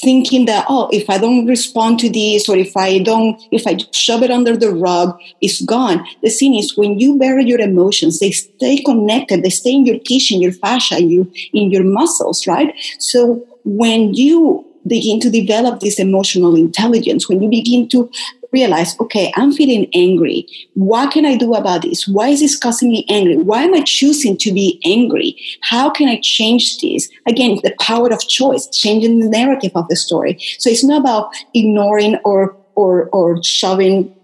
[0.04, 3.78] thinking that oh if i don't respond to this or if i don't if i
[3.92, 6.06] shove it under the rug it's gone.
[6.22, 10.00] The thing is when you bury your emotions they stay connected they stay in your
[10.00, 12.74] tissue in your fascia you, in your muscles right?
[13.00, 18.10] So when you begin to develop this emotional intelligence when you begin to
[18.54, 20.48] realize, okay, I'm feeling angry.
[20.76, 22.08] What can I do about this?
[22.08, 23.38] Why is this causing me angry?
[23.38, 25.36] Why am I choosing to be angry?
[25.62, 27.10] How can I change this?
[27.28, 30.38] Again, the power of choice, changing the narrative of the story.
[30.60, 34.16] So it's not about ignoring or or or shoving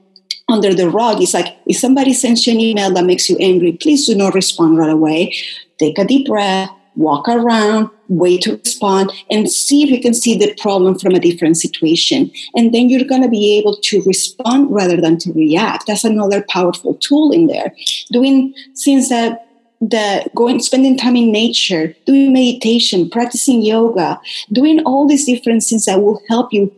[0.50, 1.22] under the rug.
[1.22, 4.34] It's like if somebody sends you an email that makes you angry, please do not
[4.34, 5.36] respond right away.
[5.78, 10.38] Take a deep breath, walk around, wait to respond, and see if you can see
[10.38, 12.32] the problem from a different situation.
[12.56, 15.88] And then you're going to be able to respond rather than to react.
[15.88, 17.74] That's another powerful tool in there.
[18.12, 19.46] Doing things that
[19.82, 24.20] the going spending time in nature doing meditation practicing yoga
[24.52, 26.70] doing all these different things that will help you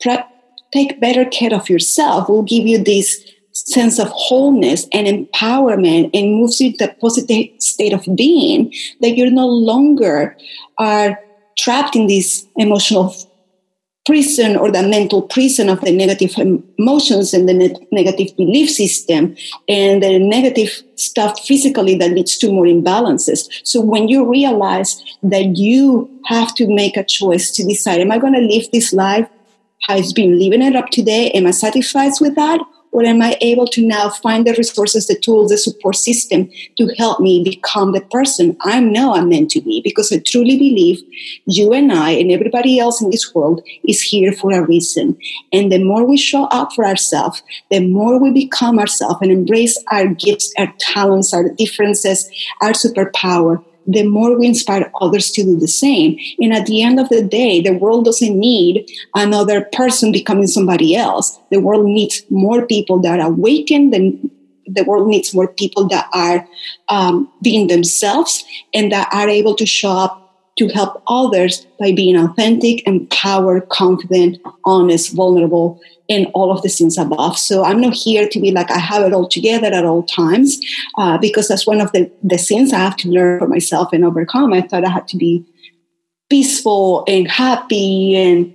[0.00, 0.18] pre-
[0.72, 3.28] take better care of yourself will give you this
[3.66, 9.16] sense of wholeness and empowerment and moves you to a positive state of being that
[9.16, 10.36] you're no longer
[10.78, 11.18] are
[11.58, 13.14] trapped in this emotional
[14.08, 16.32] prison or the mental prison of the negative
[16.78, 19.36] emotions and the ne- negative belief system
[19.68, 23.50] and the negative stuff physically that leads to more imbalances.
[23.64, 28.18] So when you realize that you have to make a choice to decide, am I
[28.18, 29.28] going to live this life?
[29.82, 31.30] How it's been living it up today?
[31.32, 32.60] Am I satisfied with that?
[32.92, 36.88] Or am I able to now find the resources, the tools, the support system to
[36.96, 39.80] help me become the person I know I'm meant to be?
[39.82, 41.02] Because I truly believe
[41.46, 45.16] you and I and everybody else in this world is here for a reason.
[45.52, 49.82] And the more we show up for ourselves, the more we become ourselves and embrace
[49.90, 55.58] our gifts, our talents, our differences, our superpower, the more we inspire others to do
[55.58, 56.18] the same.
[56.38, 60.94] And at the end of the day, the world doesn't need another person becoming somebody
[60.94, 61.40] else.
[61.50, 64.30] The world needs more people that awakened and
[64.66, 66.46] the world needs more people that are
[66.90, 70.27] um, being themselves and that are able to show up
[70.58, 76.98] to help others by being authentic, empowered, confident, honest, vulnerable, and all of the things
[76.98, 77.38] above.
[77.38, 80.58] So I'm not here to be like I have it all together at all times,
[80.96, 84.04] uh, because that's one of the, the things I have to learn for myself and
[84.04, 84.52] overcome.
[84.52, 85.44] I thought I had to be
[86.30, 88.54] peaceful and happy and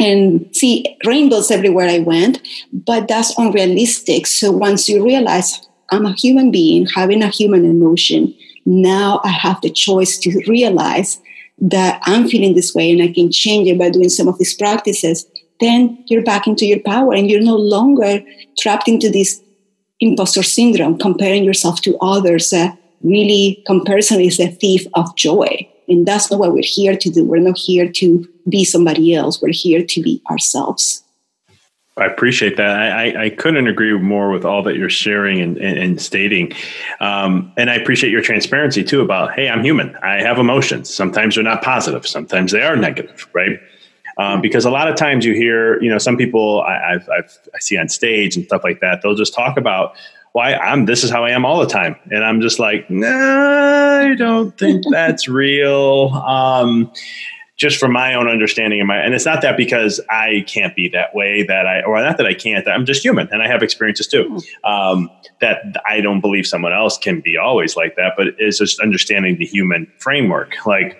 [0.00, 2.40] and see rainbows everywhere I went,
[2.72, 4.28] but that's unrealistic.
[4.28, 8.32] So once you realize I'm a human being having a human emotion,
[8.64, 11.20] now I have the choice to realize
[11.60, 14.54] that I'm feeling this way and I can change it by doing some of these
[14.54, 15.26] practices,
[15.60, 18.22] then you're back into your power and you're no longer
[18.58, 19.42] trapped into this
[20.00, 22.52] imposter syndrome, comparing yourself to others.
[22.52, 22.70] Uh,
[23.02, 25.68] really, comparison is a thief of joy.
[25.88, 27.24] And that's not what we're here to do.
[27.24, 29.40] We're not here to be somebody else.
[29.40, 31.02] We're here to be ourselves.
[31.98, 32.70] I appreciate that.
[32.70, 36.52] I, I, couldn't agree more with all that you're sharing and, and, and stating.
[37.00, 39.96] Um, and I appreciate your transparency too about, hey, I'm human.
[39.96, 40.92] I have emotions.
[40.92, 42.06] Sometimes they're not positive.
[42.06, 43.60] Sometimes they are negative, right?
[44.18, 47.38] Um, because a lot of times you hear, you know, some people I, I've, I've,
[47.54, 49.00] i see on stage and stuff like that.
[49.02, 49.94] They'll just talk about
[50.32, 50.86] why I'm.
[50.86, 54.56] This is how I am all the time, and I'm just like, nah, I don't
[54.58, 56.12] think that's real.
[56.26, 56.92] Um,
[57.58, 60.88] just from my own understanding of my and it's not that because i can't be
[60.88, 63.62] that way that i or not that i can't i'm just human and i have
[63.62, 64.70] experiences too hmm.
[64.70, 68.80] um, that i don't believe someone else can be always like that but it's just
[68.80, 70.96] understanding the human framework like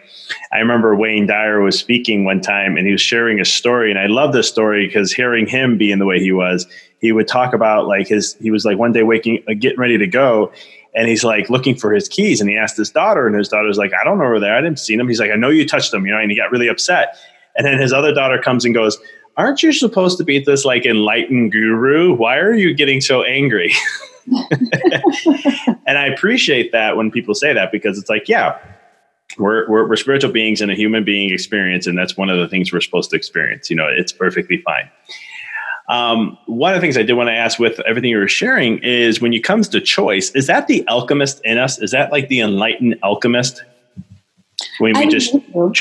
[0.53, 3.99] i remember wayne dyer was speaking one time and he was sharing a story and
[3.99, 6.67] i love this story because hearing him being the way he was
[7.01, 9.97] he would talk about like his he was like one day waking uh, getting ready
[9.97, 10.53] to go
[10.99, 13.79] and he's like looking for his keys and he asked his daughter and his daughter's
[13.79, 15.09] like i don't know where they are i didn't see them.
[15.09, 17.17] He's like i know you touched them you know and he got really upset.
[17.57, 18.99] And then his other daughter comes and goes
[19.37, 22.13] aren't you supposed to be this like enlightened guru?
[22.15, 23.73] Why are you getting so angry?
[25.87, 28.59] And i appreciate that when people say that because it's like yeah
[29.39, 32.49] we're, we're, we're spiritual beings in a human being experience and that's one of the
[32.49, 34.91] things we're supposed to experience you know it's perfectly fine
[35.89, 38.79] um, one of the things I did want to ask with everything you were sharing
[38.79, 41.79] is when it comes to choice, is that the alchemist in us?
[41.79, 43.65] Is that like the enlightened alchemist?
[44.79, 45.35] When we I just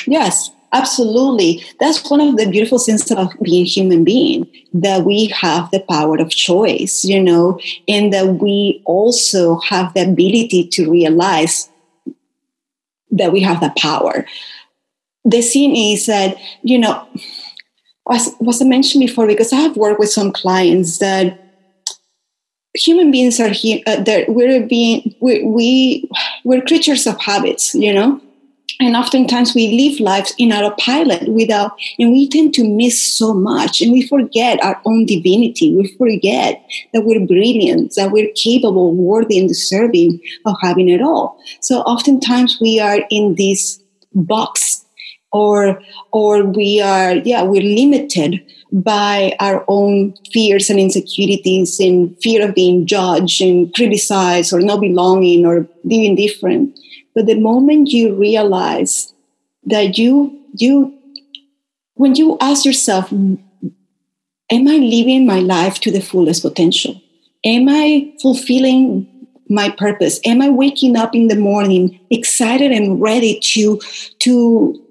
[0.08, 1.64] yes, absolutely.
[1.80, 6.18] That's one of the beautiful things of being human being that we have the power
[6.18, 11.70] of choice, you know, and that we also have the ability to realize
[13.12, 14.26] that we have the power.
[15.26, 17.08] The thing is that you know
[18.12, 21.40] as was I mentioned before, because I have worked with some clients that
[22.76, 23.82] human beings are here.
[23.88, 26.10] Uh, that we're being we, we
[26.44, 28.22] we're creatures of habits, you know,
[28.80, 33.82] and oftentimes we live lives in autopilot without, and we tend to miss so much,
[33.82, 35.76] and we forget our own divinity.
[35.76, 41.42] We forget that we're brilliant, that we're capable, worthy, and deserving of having it all.
[41.62, 43.82] So oftentimes we are in this
[44.14, 44.86] box
[45.38, 45.80] or
[46.12, 52.56] or we are yeah we're limited by our own fears and insecurities and fear of
[52.56, 56.78] being judged and criticized or not belonging or being different.
[57.16, 59.14] But the moment you realize
[59.66, 60.94] that you you
[61.96, 67.02] when you ask yourself am i living my life to the fullest potential?
[67.44, 69.08] Am i fulfilling
[69.50, 70.20] my purpose?
[70.26, 73.80] Am i waking up in the morning excited and ready to
[74.20, 74.87] to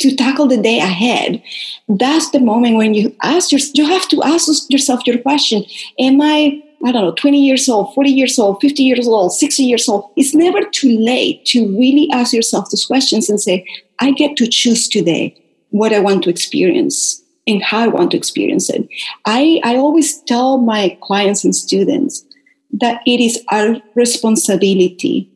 [0.00, 1.42] to tackle the day ahead.
[1.88, 5.64] That's the moment when you ask your, you have to ask yourself your question.
[5.98, 9.62] Am i i don't know 20 years old 40 years old 50 years old 60
[9.62, 10.10] years old?
[10.16, 13.66] It's never too late to really ask yourself those questions and say
[13.98, 15.36] i get to choose today
[15.68, 18.88] what i want to experience and how i want to experience it.
[19.26, 22.24] I, I always tell my clients and students
[22.72, 25.30] that it is our responsibility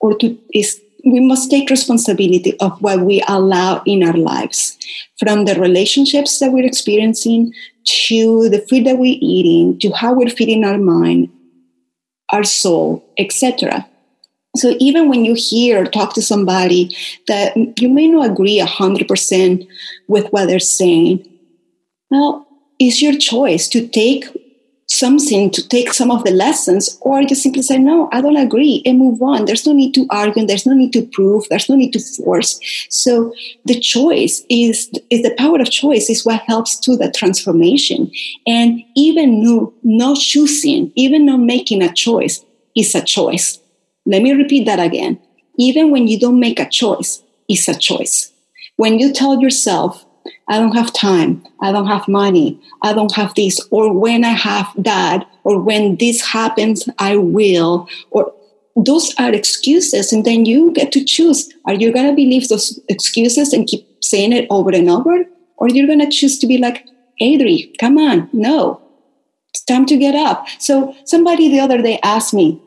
[0.00, 4.78] or to is we must take responsibility of what we allow in our lives
[5.18, 7.52] from the relationships that we're experiencing
[7.84, 11.28] to the food that we're eating to how we're feeding our mind
[12.32, 13.86] our soul etc
[14.56, 16.96] so even when you hear or talk to somebody
[17.26, 19.68] that you may not agree 100%
[20.08, 21.26] with what they're saying
[22.10, 22.46] well
[22.78, 24.24] it's your choice to take
[24.94, 28.82] something to take some of the lessons or just simply say no i don't agree
[28.86, 29.44] and move on.
[29.44, 32.60] There's no need to argue there's no need to prove there's no need to force.
[32.88, 33.34] So
[33.64, 38.10] the choice is is the power of choice is what helps to the transformation.
[38.46, 42.44] And even no, no choosing even not making a choice
[42.76, 43.60] is a choice.
[44.06, 45.20] Let me repeat that again.
[45.58, 48.32] Even when you don't make a choice, it's a choice.
[48.76, 50.03] When you tell yourself,
[50.48, 54.32] I don't have time, I don't have money, I don't have this, or when I
[54.32, 58.32] have that, or when this happens, I will, or
[58.76, 60.12] those are excuses.
[60.12, 63.86] And then you get to choose are you going to believe those excuses and keep
[64.02, 65.24] saying it over and over?
[65.56, 66.84] Or you're going to choose to be like,
[67.22, 68.82] Adri, come on, no,
[69.50, 70.46] it's time to get up.
[70.58, 72.60] So somebody the other day asked me,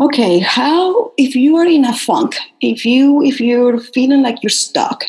[0.00, 4.50] okay, how if you are in a funk, if you if you're feeling like you're
[4.50, 5.04] stuck,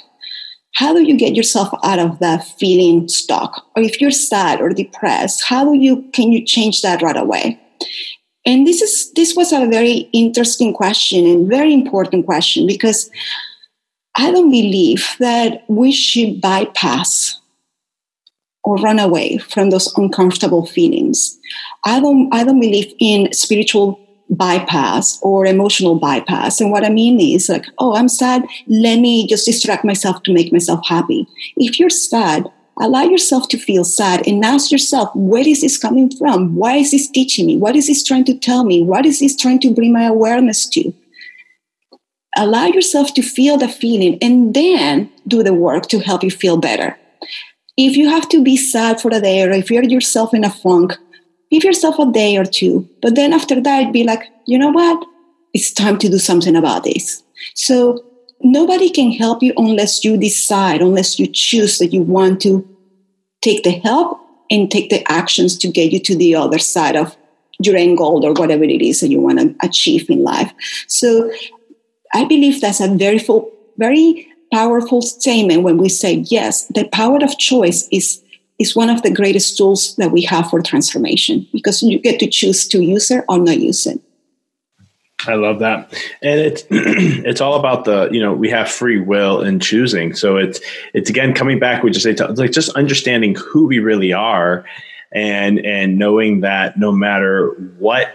[0.76, 3.65] how do you get yourself out of that feeling stuck?
[3.76, 7.59] Or if you're sad or depressed, how do you can you change that right away?
[8.45, 13.09] And this is this was a very interesting question and very important question because
[14.15, 17.39] I don't believe that we should bypass
[18.63, 21.38] or run away from those uncomfortable feelings.
[21.86, 23.99] I don't I don't believe in spiritual
[24.30, 26.61] bypass or emotional bypass.
[26.61, 28.45] And what I mean is like, oh, I'm sad.
[28.67, 31.27] Let me just distract myself to make myself happy.
[31.57, 32.45] If you're sad,
[32.80, 36.55] allow yourself to feel sad and ask yourself, where is this coming from?
[36.55, 37.57] Why is this teaching me?
[37.57, 38.84] What is this trying to tell me?
[38.84, 40.93] What is this trying to bring my awareness to?
[42.38, 46.57] Allow yourself to feel the feeling and then do the work to help you feel
[46.57, 46.97] better.
[47.75, 50.49] If you have to be sad for a day or if you're yourself in a
[50.49, 50.97] funk,
[51.51, 52.87] give yourself a day or two.
[53.01, 55.05] But then after that, be like, you know what?
[55.53, 57.23] It's time to do something about this.
[57.55, 58.03] So
[58.41, 62.67] nobody can help you unless you decide, unless you choose that you want to
[63.41, 64.19] take the help
[64.51, 67.15] and take the actions to get you to the other side of
[67.61, 70.53] your end goal or whatever it is that you want to achieve in life.
[70.87, 71.31] So
[72.13, 77.19] I believe that's a very full, very powerful statement when we say, yes, the power
[77.21, 78.21] of choice is
[78.60, 82.28] is one of the greatest tools that we have for transformation because you get to
[82.28, 83.99] choose to use it or not use it.
[85.28, 85.91] I love that,
[86.22, 90.14] and it's it's all about the you know we have free will in choosing.
[90.14, 90.62] So it's
[90.93, 91.84] it's again coming back.
[91.84, 94.66] We just say like just understanding who we really are,
[95.12, 97.49] and and knowing that no matter
[97.80, 98.14] what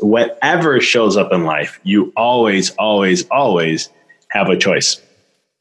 [0.00, 3.90] whatever shows up in life, you always always always
[4.28, 5.00] have a choice.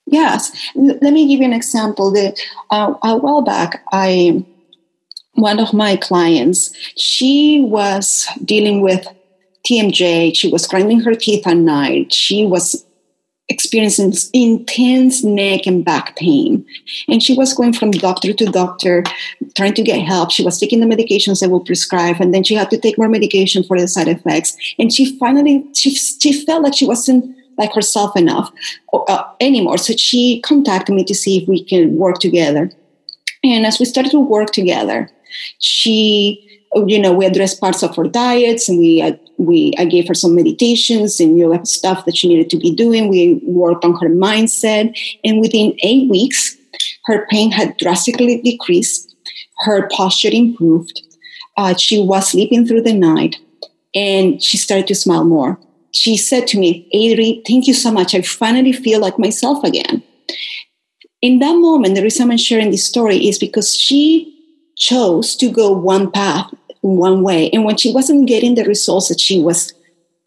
[0.05, 2.11] Yes, let me give you an example.
[2.11, 2.39] That
[2.69, 4.45] uh, a while back, I
[5.35, 9.07] one of my clients, she was dealing with
[9.67, 10.35] TMJ.
[10.35, 12.13] She was grinding her teeth at night.
[12.13, 12.85] She was
[13.49, 16.65] experiencing intense neck and back pain.
[17.07, 19.03] And she was going from doctor to doctor,
[19.55, 20.31] trying to get help.
[20.31, 23.09] She was taking the medications they will prescribe, and then she had to take more
[23.09, 24.55] medication for the side effects.
[24.79, 28.51] And she finally, she, she felt like she wasn't like herself enough
[28.93, 29.77] uh, anymore.
[29.77, 32.71] So she contacted me to see if we can work together.
[33.43, 35.09] And as we started to work together,
[35.59, 40.07] she you know, we addressed parts of her diets and we, uh, we, I gave
[40.07, 43.07] her some meditations and, know, stuff that she needed to be doing.
[43.07, 44.97] We worked on her mindset.
[45.23, 46.57] And within eight weeks,
[47.05, 49.15] her pain had drastically decreased.
[49.59, 51.01] Her posture improved.
[51.57, 53.35] Uh, she was sleeping through the night
[53.93, 55.59] and she started to smile more.
[55.93, 58.15] She said to me, Adri, thank you so much.
[58.15, 60.03] I finally feel like myself again.
[61.21, 64.29] In that moment, the reason I'm sharing this story is because she
[64.75, 66.51] chose to go one path
[66.83, 67.49] one way.
[67.51, 69.73] And when she wasn't getting the results that she was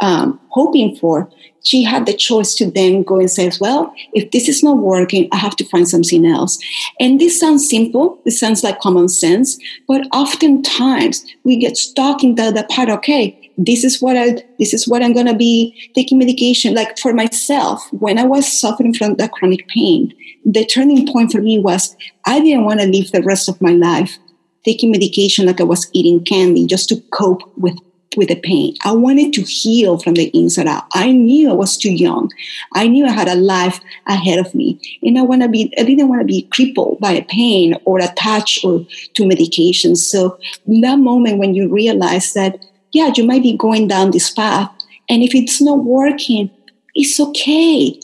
[0.00, 1.30] um, hoping for,
[1.64, 5.28] she had the choice to then go and say, well, if this is not working,
[5.32, 6.58] I have to find something else.
[7.00, 8.20] And this sounds simple.
[8.24, 9.58] This sounds like common sense,
[9.88, 14.74] but oftentimes we get stuck in the, the part, okay, this is what I, this
[14.74, 16.74] is what I'm to be taking medication.
[16.74, 21.40] Like for myself, when I was suffering from the chronic pain, the turning point for
[21.40, 24.18] me was I didn't want to live the rest of my life
[24.64, 27.78] taking medication like I was eating candy just to cope with
[28.16, 28.74] with the pain.
[28.82, 30.84] I wanted to heal from the inside out.
[30.94, 32.30] I knew I was too young.
[32.72, 34.80] I knew I had a life ahead of me.
[35.02, 37.98] And I want to be I didn't want to be crippled by a pain or
[37.98, 39.96] attached or to medication.
[39.96, 42.64] So that moment when you realize that,
[42.96, 44.70] yeah, you might be going down this path.
[45.08, 46.50] And if it's not working,
[46.94, 48.00] it's okay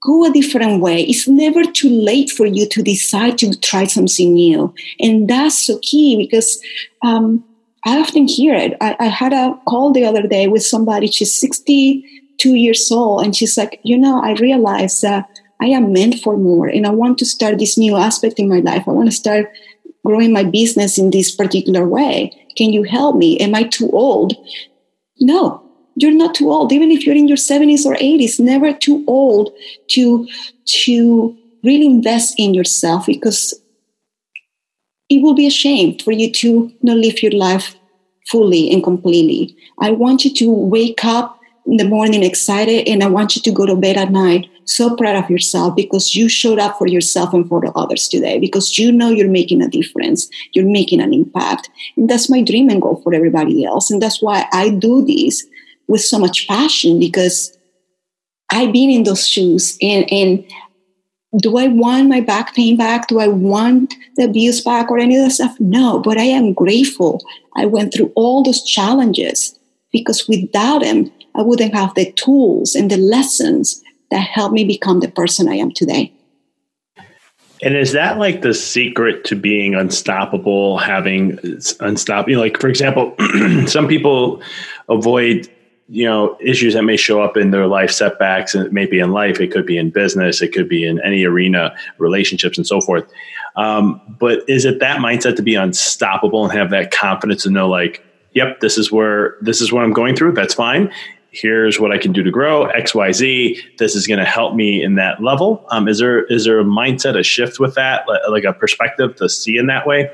[0.00, 1.02] go a different way.
[1.02, 4.72] It's never too late for you to decide to try something new.
[5.00, 6.62] And that's so key because
[7.02, 7.44] um,
[7.84, 8.76] I often hear it.
[8.80, 13.34] I, I, had a call the other day with somebody, she's 62 years old, and
[13.34, 15.28] she's like, you know, I realized that
[15.60, 18.60] I am meant for more and I want to start this new aspect in my
[18.60, 18.86] life.
[18.86, 19.50] I want to start
[20.04, 22.32] growing my business in this particular way.
[22.58, 23.38] Can you help me?
[23.38, 24.34] Am I too old?
[25.20, 25.62] No,
[25.96, 29.52] you're not too old even if you're in your 70s or 80s never too old
[29.88, 30.28] to
[30.84, 33.60] to really invest in yourself because
[35.08, 37.74] it will be a shame for you to not live your life
[38.30, 41.38] fully and completely i want you to wake up
[41.68, 44.94] in the morning excited and I want you to go to bed at night so
[44.96, 48.78] proud of yourself because you showed up for yourself and for the others today because
[48.78, 51.70] you know you're making a difference you're making an impact.
[51.96, 53.90] And that's my dream and goal for everybody else.
[53.90, 55.46] And that's why i do this
[55.86, 57.56] with so much passion because
[58.52, 59.78] i've been in those shoes.
[59.82, 60.44] And and
[61.38, 63.08] do i want my back pain back?
[63.08, 65.58] Do i want the abuse back or any of that stuff?
[65.60, 67.22] No but i am grateful
[67.56, 69.58] i went through all those challenges
[69.92, 75.00] because without them i wouldn't have the tools and the lessons that helped me become
[75.00, 76.12] the person I am today.
[77.62, 81.38] And is that like the secret to being unstoppable, having
[81.80, 82.30] unstoppable?
[82.30, 83.16] You know, like for example,
[83.66, 84.40] some people
[84.88, 85.50] avoid,
[85.88, 89.00] you know, issues that may show up in their life setbacks, and it may be
[89.00, 92.66] in life, it could be in business, it could be in any arena, relationships, and
[92.66, 93.10] so forth.
[93.56, 97.68] Um, but is it that mindset to be unstoppable and have that confidence to know,
[97.68, 98.04] like,
[98.34, 100.32] yep, this is where this is what I'm going through.
[100.32, 100.92] That's fine
[101.30, 103.62] here's what I can do to grow X, Y, Z.
[103.78, 105.64] This is going to help me in that level.
[105.70, 109.28] Um, is there is there a mindset, a shift with that, like a perspective to
[109.28, 110.10] see in that way?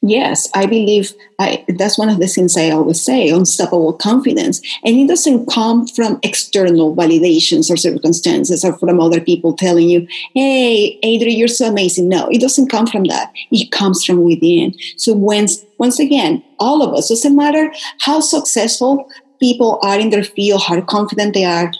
[0.00, 4.60] Yes, I believe I, that's one of the things I always say unstoppable confidence.
[4.84, 10.06] And it doesn't come from external validations or circumstances or from other people telling you,
[10.34, 12.08] hey, Adri, you're so amazing.
[12.08, 13.32] No, it doesn't come from that.
[13.50, 14.74] It comes from within.
[14.96, 19.08] So, once, once again, all of us, doesn't matter how successful,
[19.42, 21.72] people are in their field, how confident they are,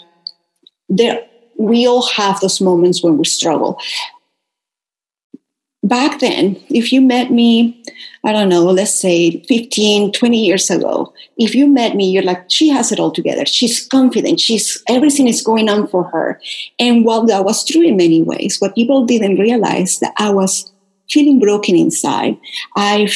[1.57, 3.81] we all have those moments when we struggle.
[5.85, 7.83] Back then, if you met me,
[8.25, 12.45] I don't know, let's say 15, 20 years ago, if you met me, you're like,
[12.49, 13.45] she has it all together.
[13.47, 14.41] She's confident.
[14.41, 16.41] She's everything is going on for her.
[16.79, 20.73] And while that was true in many ways, what people didn't realize that I was
[21.11, 22.39] feeling broken inside.
[22.77, 23.09] I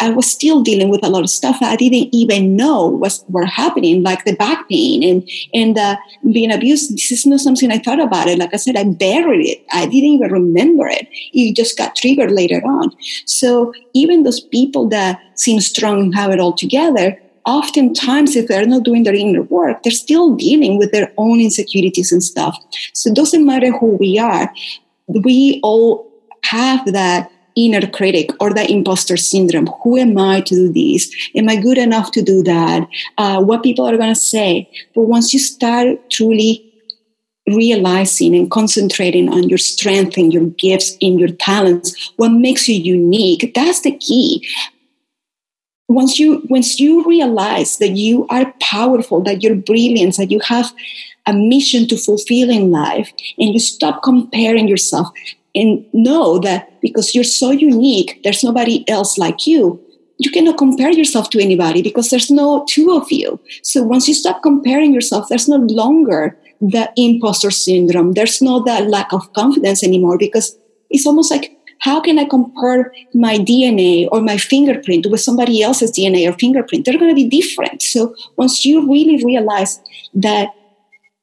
[0.00, 3.44] I was still dealing with a lot of stuff I didn't even know was were
[3.44, 5.96] happening, like the back pain and and uh,
[6.32, 6.94] being abused.
[6.94, 8.38] This is not something I thought about it.
[8.38, 9.64] Like I said, I buried it.
[9.72, 11.06] I didn't even remember it.
[11.34, 12.90] It just got triggered later on.
[13.26, 18.66] So even those people that seem strong and have it all together, oftentimes if they're
[18.66, 22.58] not doing their inner work, they're still dealing with their own insecurities and stuff.
[22.94, 24.50] So it doesn't matter who we are.
[25.06, 26.10] We all
[26.44, 29.66] have that inner critic or the imposter syndrome.
[29.82, 31.10] Who am I to do this?
[31.34, 32.86] Am I good enough to do that?
[33.16, 34.70] Uh, what people are going to say.
[34.94, 36.62] But once you start truly
[37.48, 42.76] realizing and concentrating on your strength and your gifts and your talents, what makes you
[42.76, 44.46] unique, that's the key.
[45.88, 50.72] Once you once you realize that you are powerful, that you're brilliant, that you have
[51.26, 55.08] a mission to fulfill in life, and you stop comparing yourself
[55.56, 59.82] and know that because you're so unique, there's nobody else like you.
[60.18, 63.40] You cannot compare yourself to anybody because there's no two of you.
[63.62, 68.12] So once you stop comparing yourself, there's no longer the imposter syndrome.
[68.12, 70.56] There's no that lack of confidence anymore because
[70.90, 75.92] it's almost like how can I compare my DNA or my fingerprint with somebody else's
[75.92, 76.84] DNA or fingerprint?
[76.84, 77.82] They're going to be different.
[77.82, 79.80] So once you really realize
[80.14, 80.48] that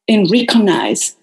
[0.08, 1.16] and recognize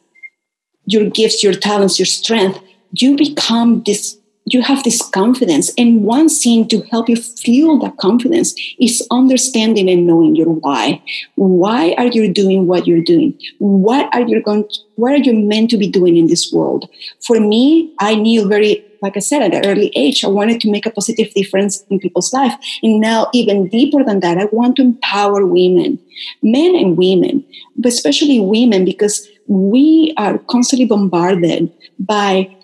[0.86, 2.60] your gifts, your talents, your strength,
[2.92, 7.96] you become this you have this confidence and one thing to help you fuel that
[7.98, 11.02] confidence is understanding and knowing your why.
[11.36, 13.38] Why are you doing what you're doing?
[13.58, 16.88] What are you going to, what are you meant to be doing in this world?
[17.26, 20.70] For me i knew very like i said at an early age i wanted to
[20.70, 22.54] make a positive difference in people's life.
[22.82, 25.98] And now even deeper than that i want to empower women
[26.42, 27.44] men and women
[27.76, 32.56] but especially women because we are constantly bombarded by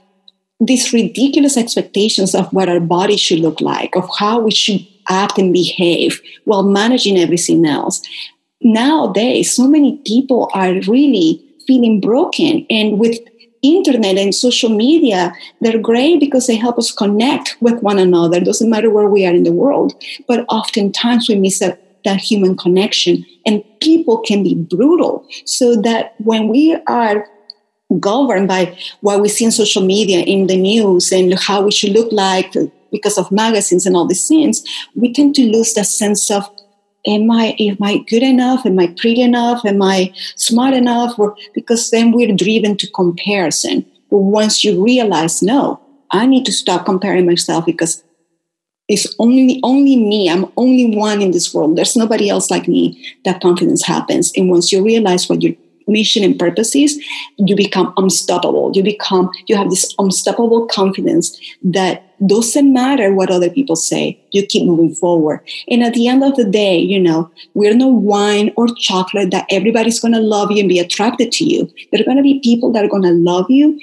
[0.61, 5.39] these ridiculous expectations of what our body should look like, of how we should act
[5.39, 8.03] and behave while managing everything else.
[8.63, 12.67] Nowadays, so many people are really feeling broken.
[12.71, 13.19] And with
[13.63, 18.39] internet and social media, they're great because they help us connect with one another.
[18.39, 19.95] It doesn't matter where we are in the world.
[20.27, 23.25] But oftentimes we miss that, that human connection.
[23.45, 25.27] And people can be brutal.
[25.45, 27.29] So that when we are
[28.01, 31.93] governed by what we see in social media, in the news, and how we should
[31.93, 32.55] look like
[32.91, 34.64] because of magazines and all these things,
[34.95, 36.49] we tend to lose that sense of
[37.07, 38.66] am I am I good enough?
[38.66, 39.64] Am I pretty enough?
[39.64, 41.18] Am I smart enough?
[41.18, 43.87] Or, because then we're driven to comparison.
[44.11, 45.80] But once you realize, no,
[46.11, 48.03] I need to stop comparing myself because
[48.89, 50.30] it's only only me.
[50.30, 51.76] I'm only one in this world.
[51.76, 53.16] There's nobody else like me.
[53.24, 54.32] That confidence happens.
[54.37, 55.57] And once you realize what you're
[55.87, 56.99] mission and purposes,
[57.37, 58.72] you become unstoppable.
[58.74, 64.18] You become, you have this unstoppable confidence that doesn't matter what other people say.
[64.32, 65.47] You keep moving forward.
[65.68, 69.47] And at the end of the day, you know, we're no wine or chocolate that
[69.51, 71.70] everybody's going to love you and be attracted to you.
[71.93, 73.78] There are going to be people that are going to love you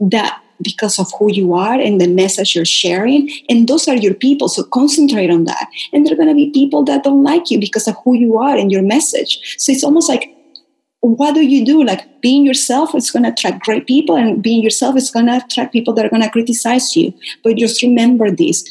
[0.00, 3.28] that because of who you are and the message you're sharing.
[3.48, 4.48] And those are your people.
[4.48, 5.68] So concentrate on that.
[5.92, 8.38] And there are going to be people that don't like you because of who you
[8.38, 9.56] are and your message.
[9.58, 10.30] So it's almost like
[11.02, 11.84] what do you do?
[11.84, 15.42] Like being yourself is going to attract great people, and being yourself is going to
[15.44, 17.12] attract people that are going to criticize you.
[17.44, 18.64] But just remember this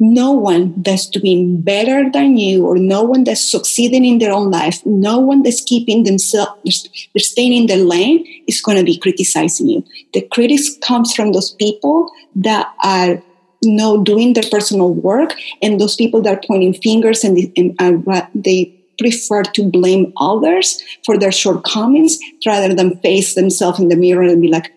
[0.00, 4.50] no one that's doing better than you, or no one that's succeeding in their own
[4.50, 8.96] life, no one that's keeping themselves, they're staying in their lane, is going to be
[8.96, 9.84] criticizing you.
[10.14, 13.22] The critics comes from those people that are
[13.62, 18.06] know, doing their personal work, and those people that are pointing fingers and, and, and
[18.34, 24.24] they prefer to blame others for their shortcomings rather than face themselves in the mirror
[24.24, 24.72] and be like,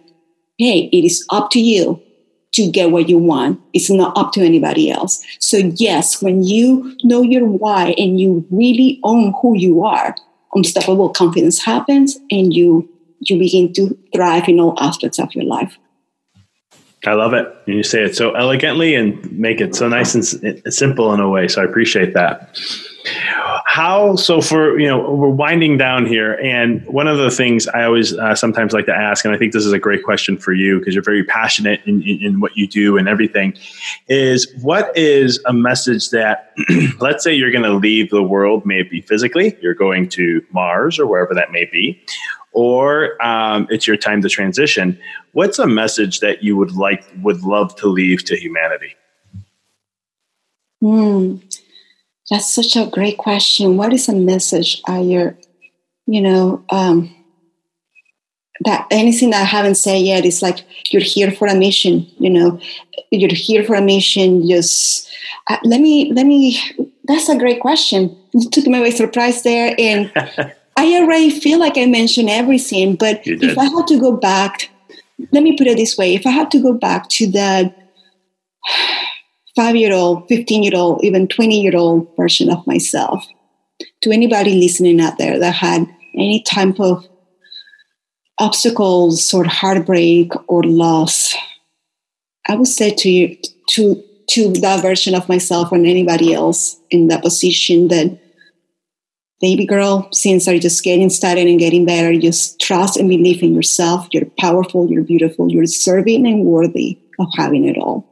[0.57, 2.01] hey, it is up to you
[2.53, 3.59] to get what you want.
[3.73, 5.25] It's not up to anybody else.
[5.39, 10.15] So, yes, when you know your why and you really own who you are,
[10.53, 12.87] unstoppable confidence happens and you
[13.23, 15.77] you begin to thrive in all aspects of your life.
[17.05, 17.47] I love it.
[17.67, 21.29] And you say it so elegantly and make it so nice and simple in a
[21.29, 21.47] way.
[21.47, 22.57] So I appreciate that
[23.71, 27.85] how so for you know we're winding down here and one of the things i
[27.85, 30.51] always uh, sometimes like to ask and i think this is a great question for
[30.51, 33.53] you because you're very passionate in, in, in, what you do and everything
[34.09, 36.53] is what is a message that
[36.99, 41.07] let's say you're going to leave the world maybe physically you're going to mars or
[41.07, 41.97] wherever that may be
[42.51, 44.99] or um, it's your time to transition
[45.31, 48.97] what's a message that you would like would love to leave to humanity
[50.81, 51.37] Hmm.
[52.31, 53.75] That's such a great question.
[53.75, 55.35] What is a message are you,
[56.07, 57.13] you know, um,
[58.63, 60.59] that anything that I haven't said yet is like
[60.91, 62.07] you're here for a mission.
[62.19, 62.59] You know,
[63.11, 64.47] you're here for a mission.
[64.47, 65.09] Just
[65.47, 66.57] uh, let me let me.
[67.03, 68.15] That's a great question.
[68.33, 70.09] You took me by surprise there, and
[70.77, 72.95] I already feel like I mentioned everything.
[72.95, 74.69] But if I had to go back,
[75.33, 77.75] let me put it this way: if I had to go back to that
[79.55, 83.25] five year old, 15 year old, even 20 year old version of myself.
[84.03, 87.07] To anybody listening out there that had any type of
[88.39, 91.35] obstacles or heartbreak or loss,
[92.47, 93.37] I would say to you,
[93.69, 98.19] to, to that version of myself or anybody else in that position that
[99.39, 103.55] baby girl, since are just getting started and getting better, just trust and believe in
[103.55, 104.07] yourself.
[104.11, 108.10] You're powerful, you're beautiful, you're deserving and worthy of having it all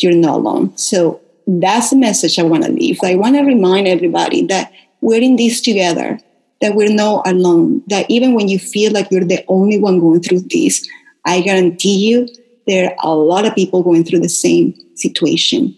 [0.00, 0.76] you're not alone.
[0.76, 2.98] So that's the message I want to leave.
[3.02, 6.18] I want to remind everybody that we're in this together,
[6.60, 10.20] that we're not alone, that even when you feel like you're the only one going
[10.20, 10.86] through this,
[11.24, 12.28] I guarantee you
[12.66, 15.76] there are a lot of people going through the same situation.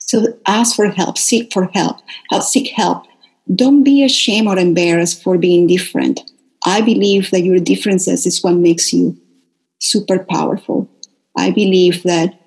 [0.00, 1.98] So ask for help, seek for help,
[2.30, 3.04] help seek help.
[3.54, 6.20] Don't be ashamed or embarrassed for being different.
[6.66, 9.16] I believe that your differences is what makes you
[9.78, 10.90] super powerful.
[11.36, 12.37] I believe that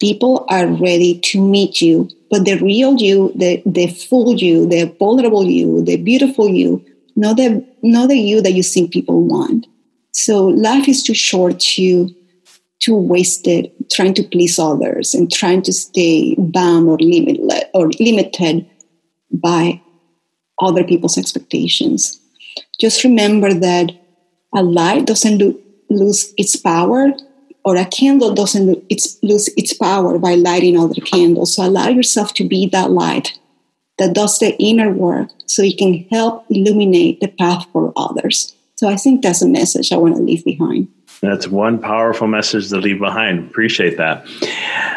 [0.00, 4.84] people are ready to meet you but the real you the, the full you the
[4.98, 6.84] vulnerable you the beautiful you
[7.18, 9.66] not the not the you that you think people want.
[10.12, 12.08] So life is too short to
[12.80, 17.90] to waste it trying to please others and trying to stay bound or limited or
[17.98, 18.70] limited
[19.32, 19.82] by
[20.60, 22.20] other people's expectations.
[22.80, 23.90] Just remember that
[24.54, 25.58] a light doesn't lo-
[25.90, 27.12] lose its power
[27.64, 31.54] or a candle doesn't it's, lose its power by lighting other candles.
[31.54, 33.38] So allow yourself to be that light
[33.98, 38.54] that does the inner work so you can help illuminate the path for others.
[38.76, 40.88] So I think that's a message I want to leave behind.
[41.20, 43.50] That's one powerful message to leave behind.
[43.50, 44.24] Appreciate that.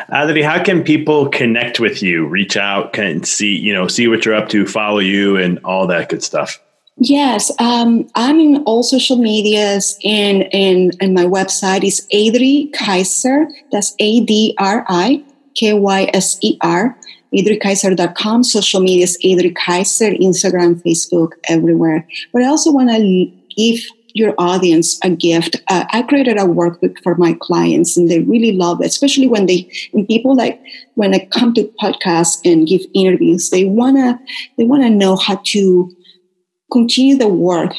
[0.09, 4.23] Adri, how can people connect with you, reach out, can see, you know, see what
[4.23, 6.59] you're up to, follow you and all that good stuff?
[7.03, 13.47] Yes, um, I'm in all social medias, and, and, and my website is Adri Kyser.
[13.71, 15.23] That's A D R I
[15.55, 16.95] K Y S E R.
[17.33, 18.43] AdriKyser.com.
[18.43, 22.05] Social media is Adri Kyser, Instagram, Facebook, everywhere.
[22.33, 23.83] But I also want to give
[24.13, 25.55] your audience a gift.
[25.69, 29.47] Uh, I created a workbook for my clients, and they really love it, especially when
[29.47, 30.61] they when people like
[30.93, 34.19] when I come to podcasts and give interviews, they wanna
[34.59, 35.95] they wanna know how to
[36.71, 37.73] continue the work.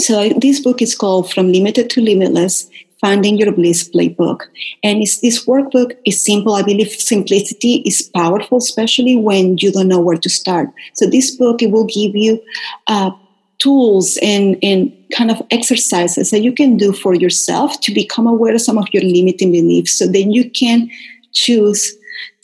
[0.00, 2.68] So this book is called From Limited to Limitless,
[3.00, 4.40] Finding Your Bliss Playbook.
[4.82, 6.54] And this workbook is simple.
[6.54, 10.68] I believe simplicity is powerful, especially when you don't know where to start.
[10.94, 12.42] So this book, it will give you
[12.86, 13.10] uh,
[13.58, 18.54] tools and, and kind of exercises that you can do for yourself to become aware
[18.54, 20.90] of some of your limiting beliefs so then you can
[21.32, 21.96] choose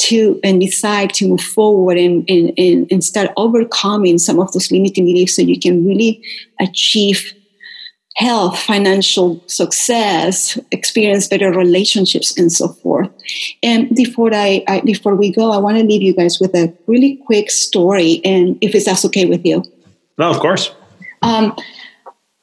[0.03, 5.05] to and decide to move forward and, and, and, start overcoming some of those limiting
[5.05, 6.21] beliefs so you can really
[6.61, 7.33] achieve
[8.17, 13.11] health, financial success, experience better relationships, and so forth.
[13.63, 16.73] And before I, I before we go, I want to leave you guys with a
[16.87, 19.63] really quick story, and if it's that's okay with you.
[20.19, 20.75] No, of course.
[21.23, 21.55] Um,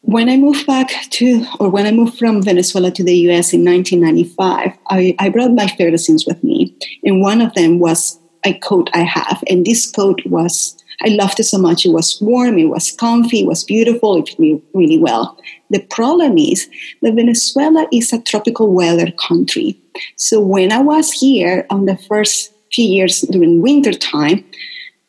[0.02, 3.66] when I moved back to, or when I moved from Venezuela to the US in
[3.66, 6.76] 1995, I, I brought my things with me.
[7.04, 9.44] And one of them was a coat I have.
[9.50, 11.86] And this coat was, I loved it so much.
[11.86, 15.38] It was warm, it was comfy, it was beautiful, it fit me really well.
[15.70, 16.70] The problem is
[17.02, 19.80] that Venezuela is a tropical weather country.
[20.16, 24.46] So when I was here on the first few years during winter time,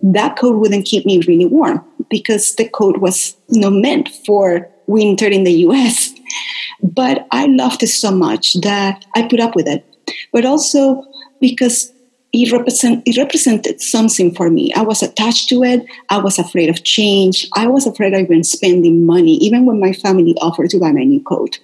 [0.02, 5.26] that coat wouldn't keep me really warm because the coat was not meant for winter
[5.26, 6.12] in the US.
[6.82, 9.84] But I loved it so much that I put up with it.
[10.32, 11.04] But also
[11.40, 11.92] because
[12.32, 14.72] it, represent, it represented something for me.
[14.74, 15.84] I was attached to it.
[16.10, 17.48] I was afraid of change.
[17.56, 21.04] I was afraid of even spending money, even when my family offered to buy my
[21.04, 21.58] new coat.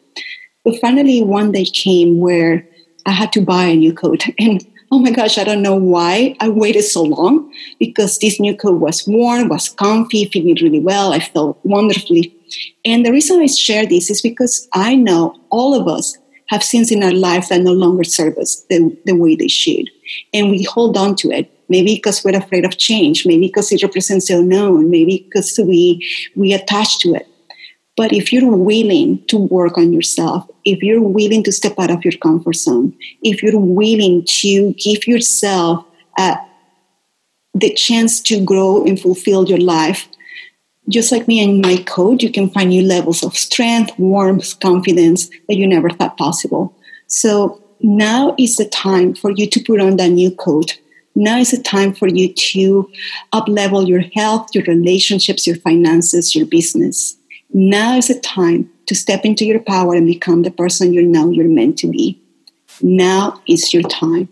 [0.65, 2.67] But finally, one day came where
[3.07, 4.25] I had to buy a new coat.
[4.39, 8.57] And oh my gosh, I don't know why I waited so long because this new
[8.57, 11.13] coat was warm, was comfy, fit me really well.
[11.13, 12.36] I felt wonderfully.
[12.85, 16.17] And the reason I share this is because I know all of us
[16.49, 19.91] have things in our life that no longer serve us the, the way they should.
[20.33, 21.51] And we hold on to it.
[21.69, 26.09] Maybe because we're afraid of change, maybe because it represents the unknown, maybe because we
[26.37, 27.27] we attach to it.
[27.97, 32.05] But if you're willing to work on yourself, if you're willing to step out of
[32.05, 35.85] your comfort zone, if you're willing to give yourself
[36.19, 36.37] uh,
[37.55, 40.09] the chance to grow and fulfill your life,
[40.89, 45.29] just like me and my coach, you can find new levels of strength, warmth, confidence
[45.49, 46.75] that you never thought possible.
[47.09, 50.79] So now is the time for you to put on that new coat.
[51.15, 52.91] Now is the time for you to
[53.33, 57.17] up level your health, your relationships, your finances, your business.
[57.53, 61.31] Now is the time to step into your power and become the person you know
[61.31, 62.21] you're meant to be.
[62.83, 64.29] Now is your time.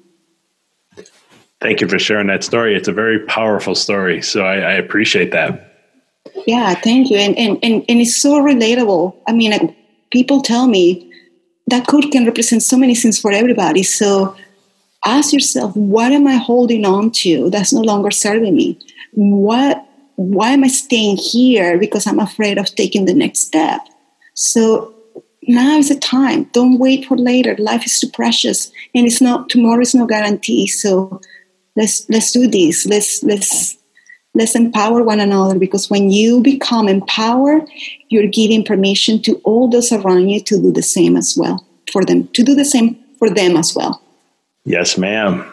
[1.61, 2.77] Thank you for sharing that story.
[2.77, 4.21] It's a very powerful story.
[4.21, 5.74] So I, I appreciate that.
[6.47, 7.17] Yeah, thank you.
[7.17, 9.15] And, and, and, and it's so relatable.
[9.27, 9.77] I mean, like,
[10.11, 11.13] people tell me
[11.67, 13.83] that code can represent so many things for everybody.
[13.83, 14.37] So
[15.05, 18.79] ask yourself, what am I holding on to that's no longer serving me?
[19.13, 21.77] What why am I staying here?
[21.77, 23.81] Because I'm afraid of taking the next step.
[24.35, 24.95] So
[25.43, 26.45] now is the time.
[26.53, 27.57] Don't wait for later.
[27.59, 30.69] Life is too precious, and it's not tomorrow is no guarantee.
[30.69, 31.21] So
[31.77, 32.87] let's let's do this.
[32.87, 33.77] Let's let's
[34.35, 37.63] let's empower one another because when you become empowered,
[38.09, 42.05] you're giving permission to all those around you to do the same as well for
[42.05, 44.03] them to do the same for them as well.
[44.65, 45.51] Yes, ma'am.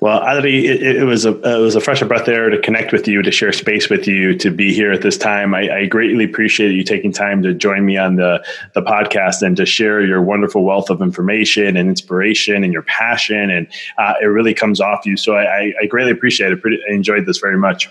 [0.00, 3.06] Well, Adri, it, it, was a it was a fresh breath there to connect with
[3.06, 5.54] you, to share space with you, to be here at this time.
[5.54, 8.42] I, I, greatly appreciate you taking time to join me on the
[8.74, 13.50] the podcast and to share your wonderful wealth of information and inspiration and your passion,
[13.50, 13.66] and
[13.98, 15.18] uh, it really comes off you.
[15.18, 16.60] So I, I greatly appreciate it.
[16.64, 17.90] I enjoyed this very much.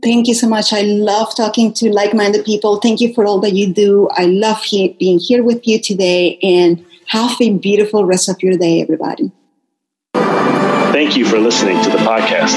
[0.00, 0.72] Thank you so much.
[0.72, 2.76] I love talking to like minded people.
[2.76, 4.08] Thank you for all that you do.
[4.12, 8.56] I love he- being here with you today, and have a beautiful rest of your
[8.56, 9.32] day, everybody.
[10.92, 12.54] Thank you for listening to the podcast.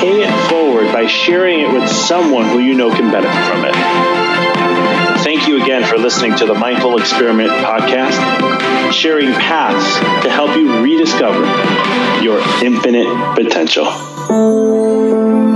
[0.00, 3.74] pay it forward by sharing it with someone who you know can benefit from it.
[5.24, 10.82] Thank you again for listening to the Mindful Experiment podcast, sharing paths to help you
[10.82, 11.44] rediscover
[12.22, 15.47] your infinite potential.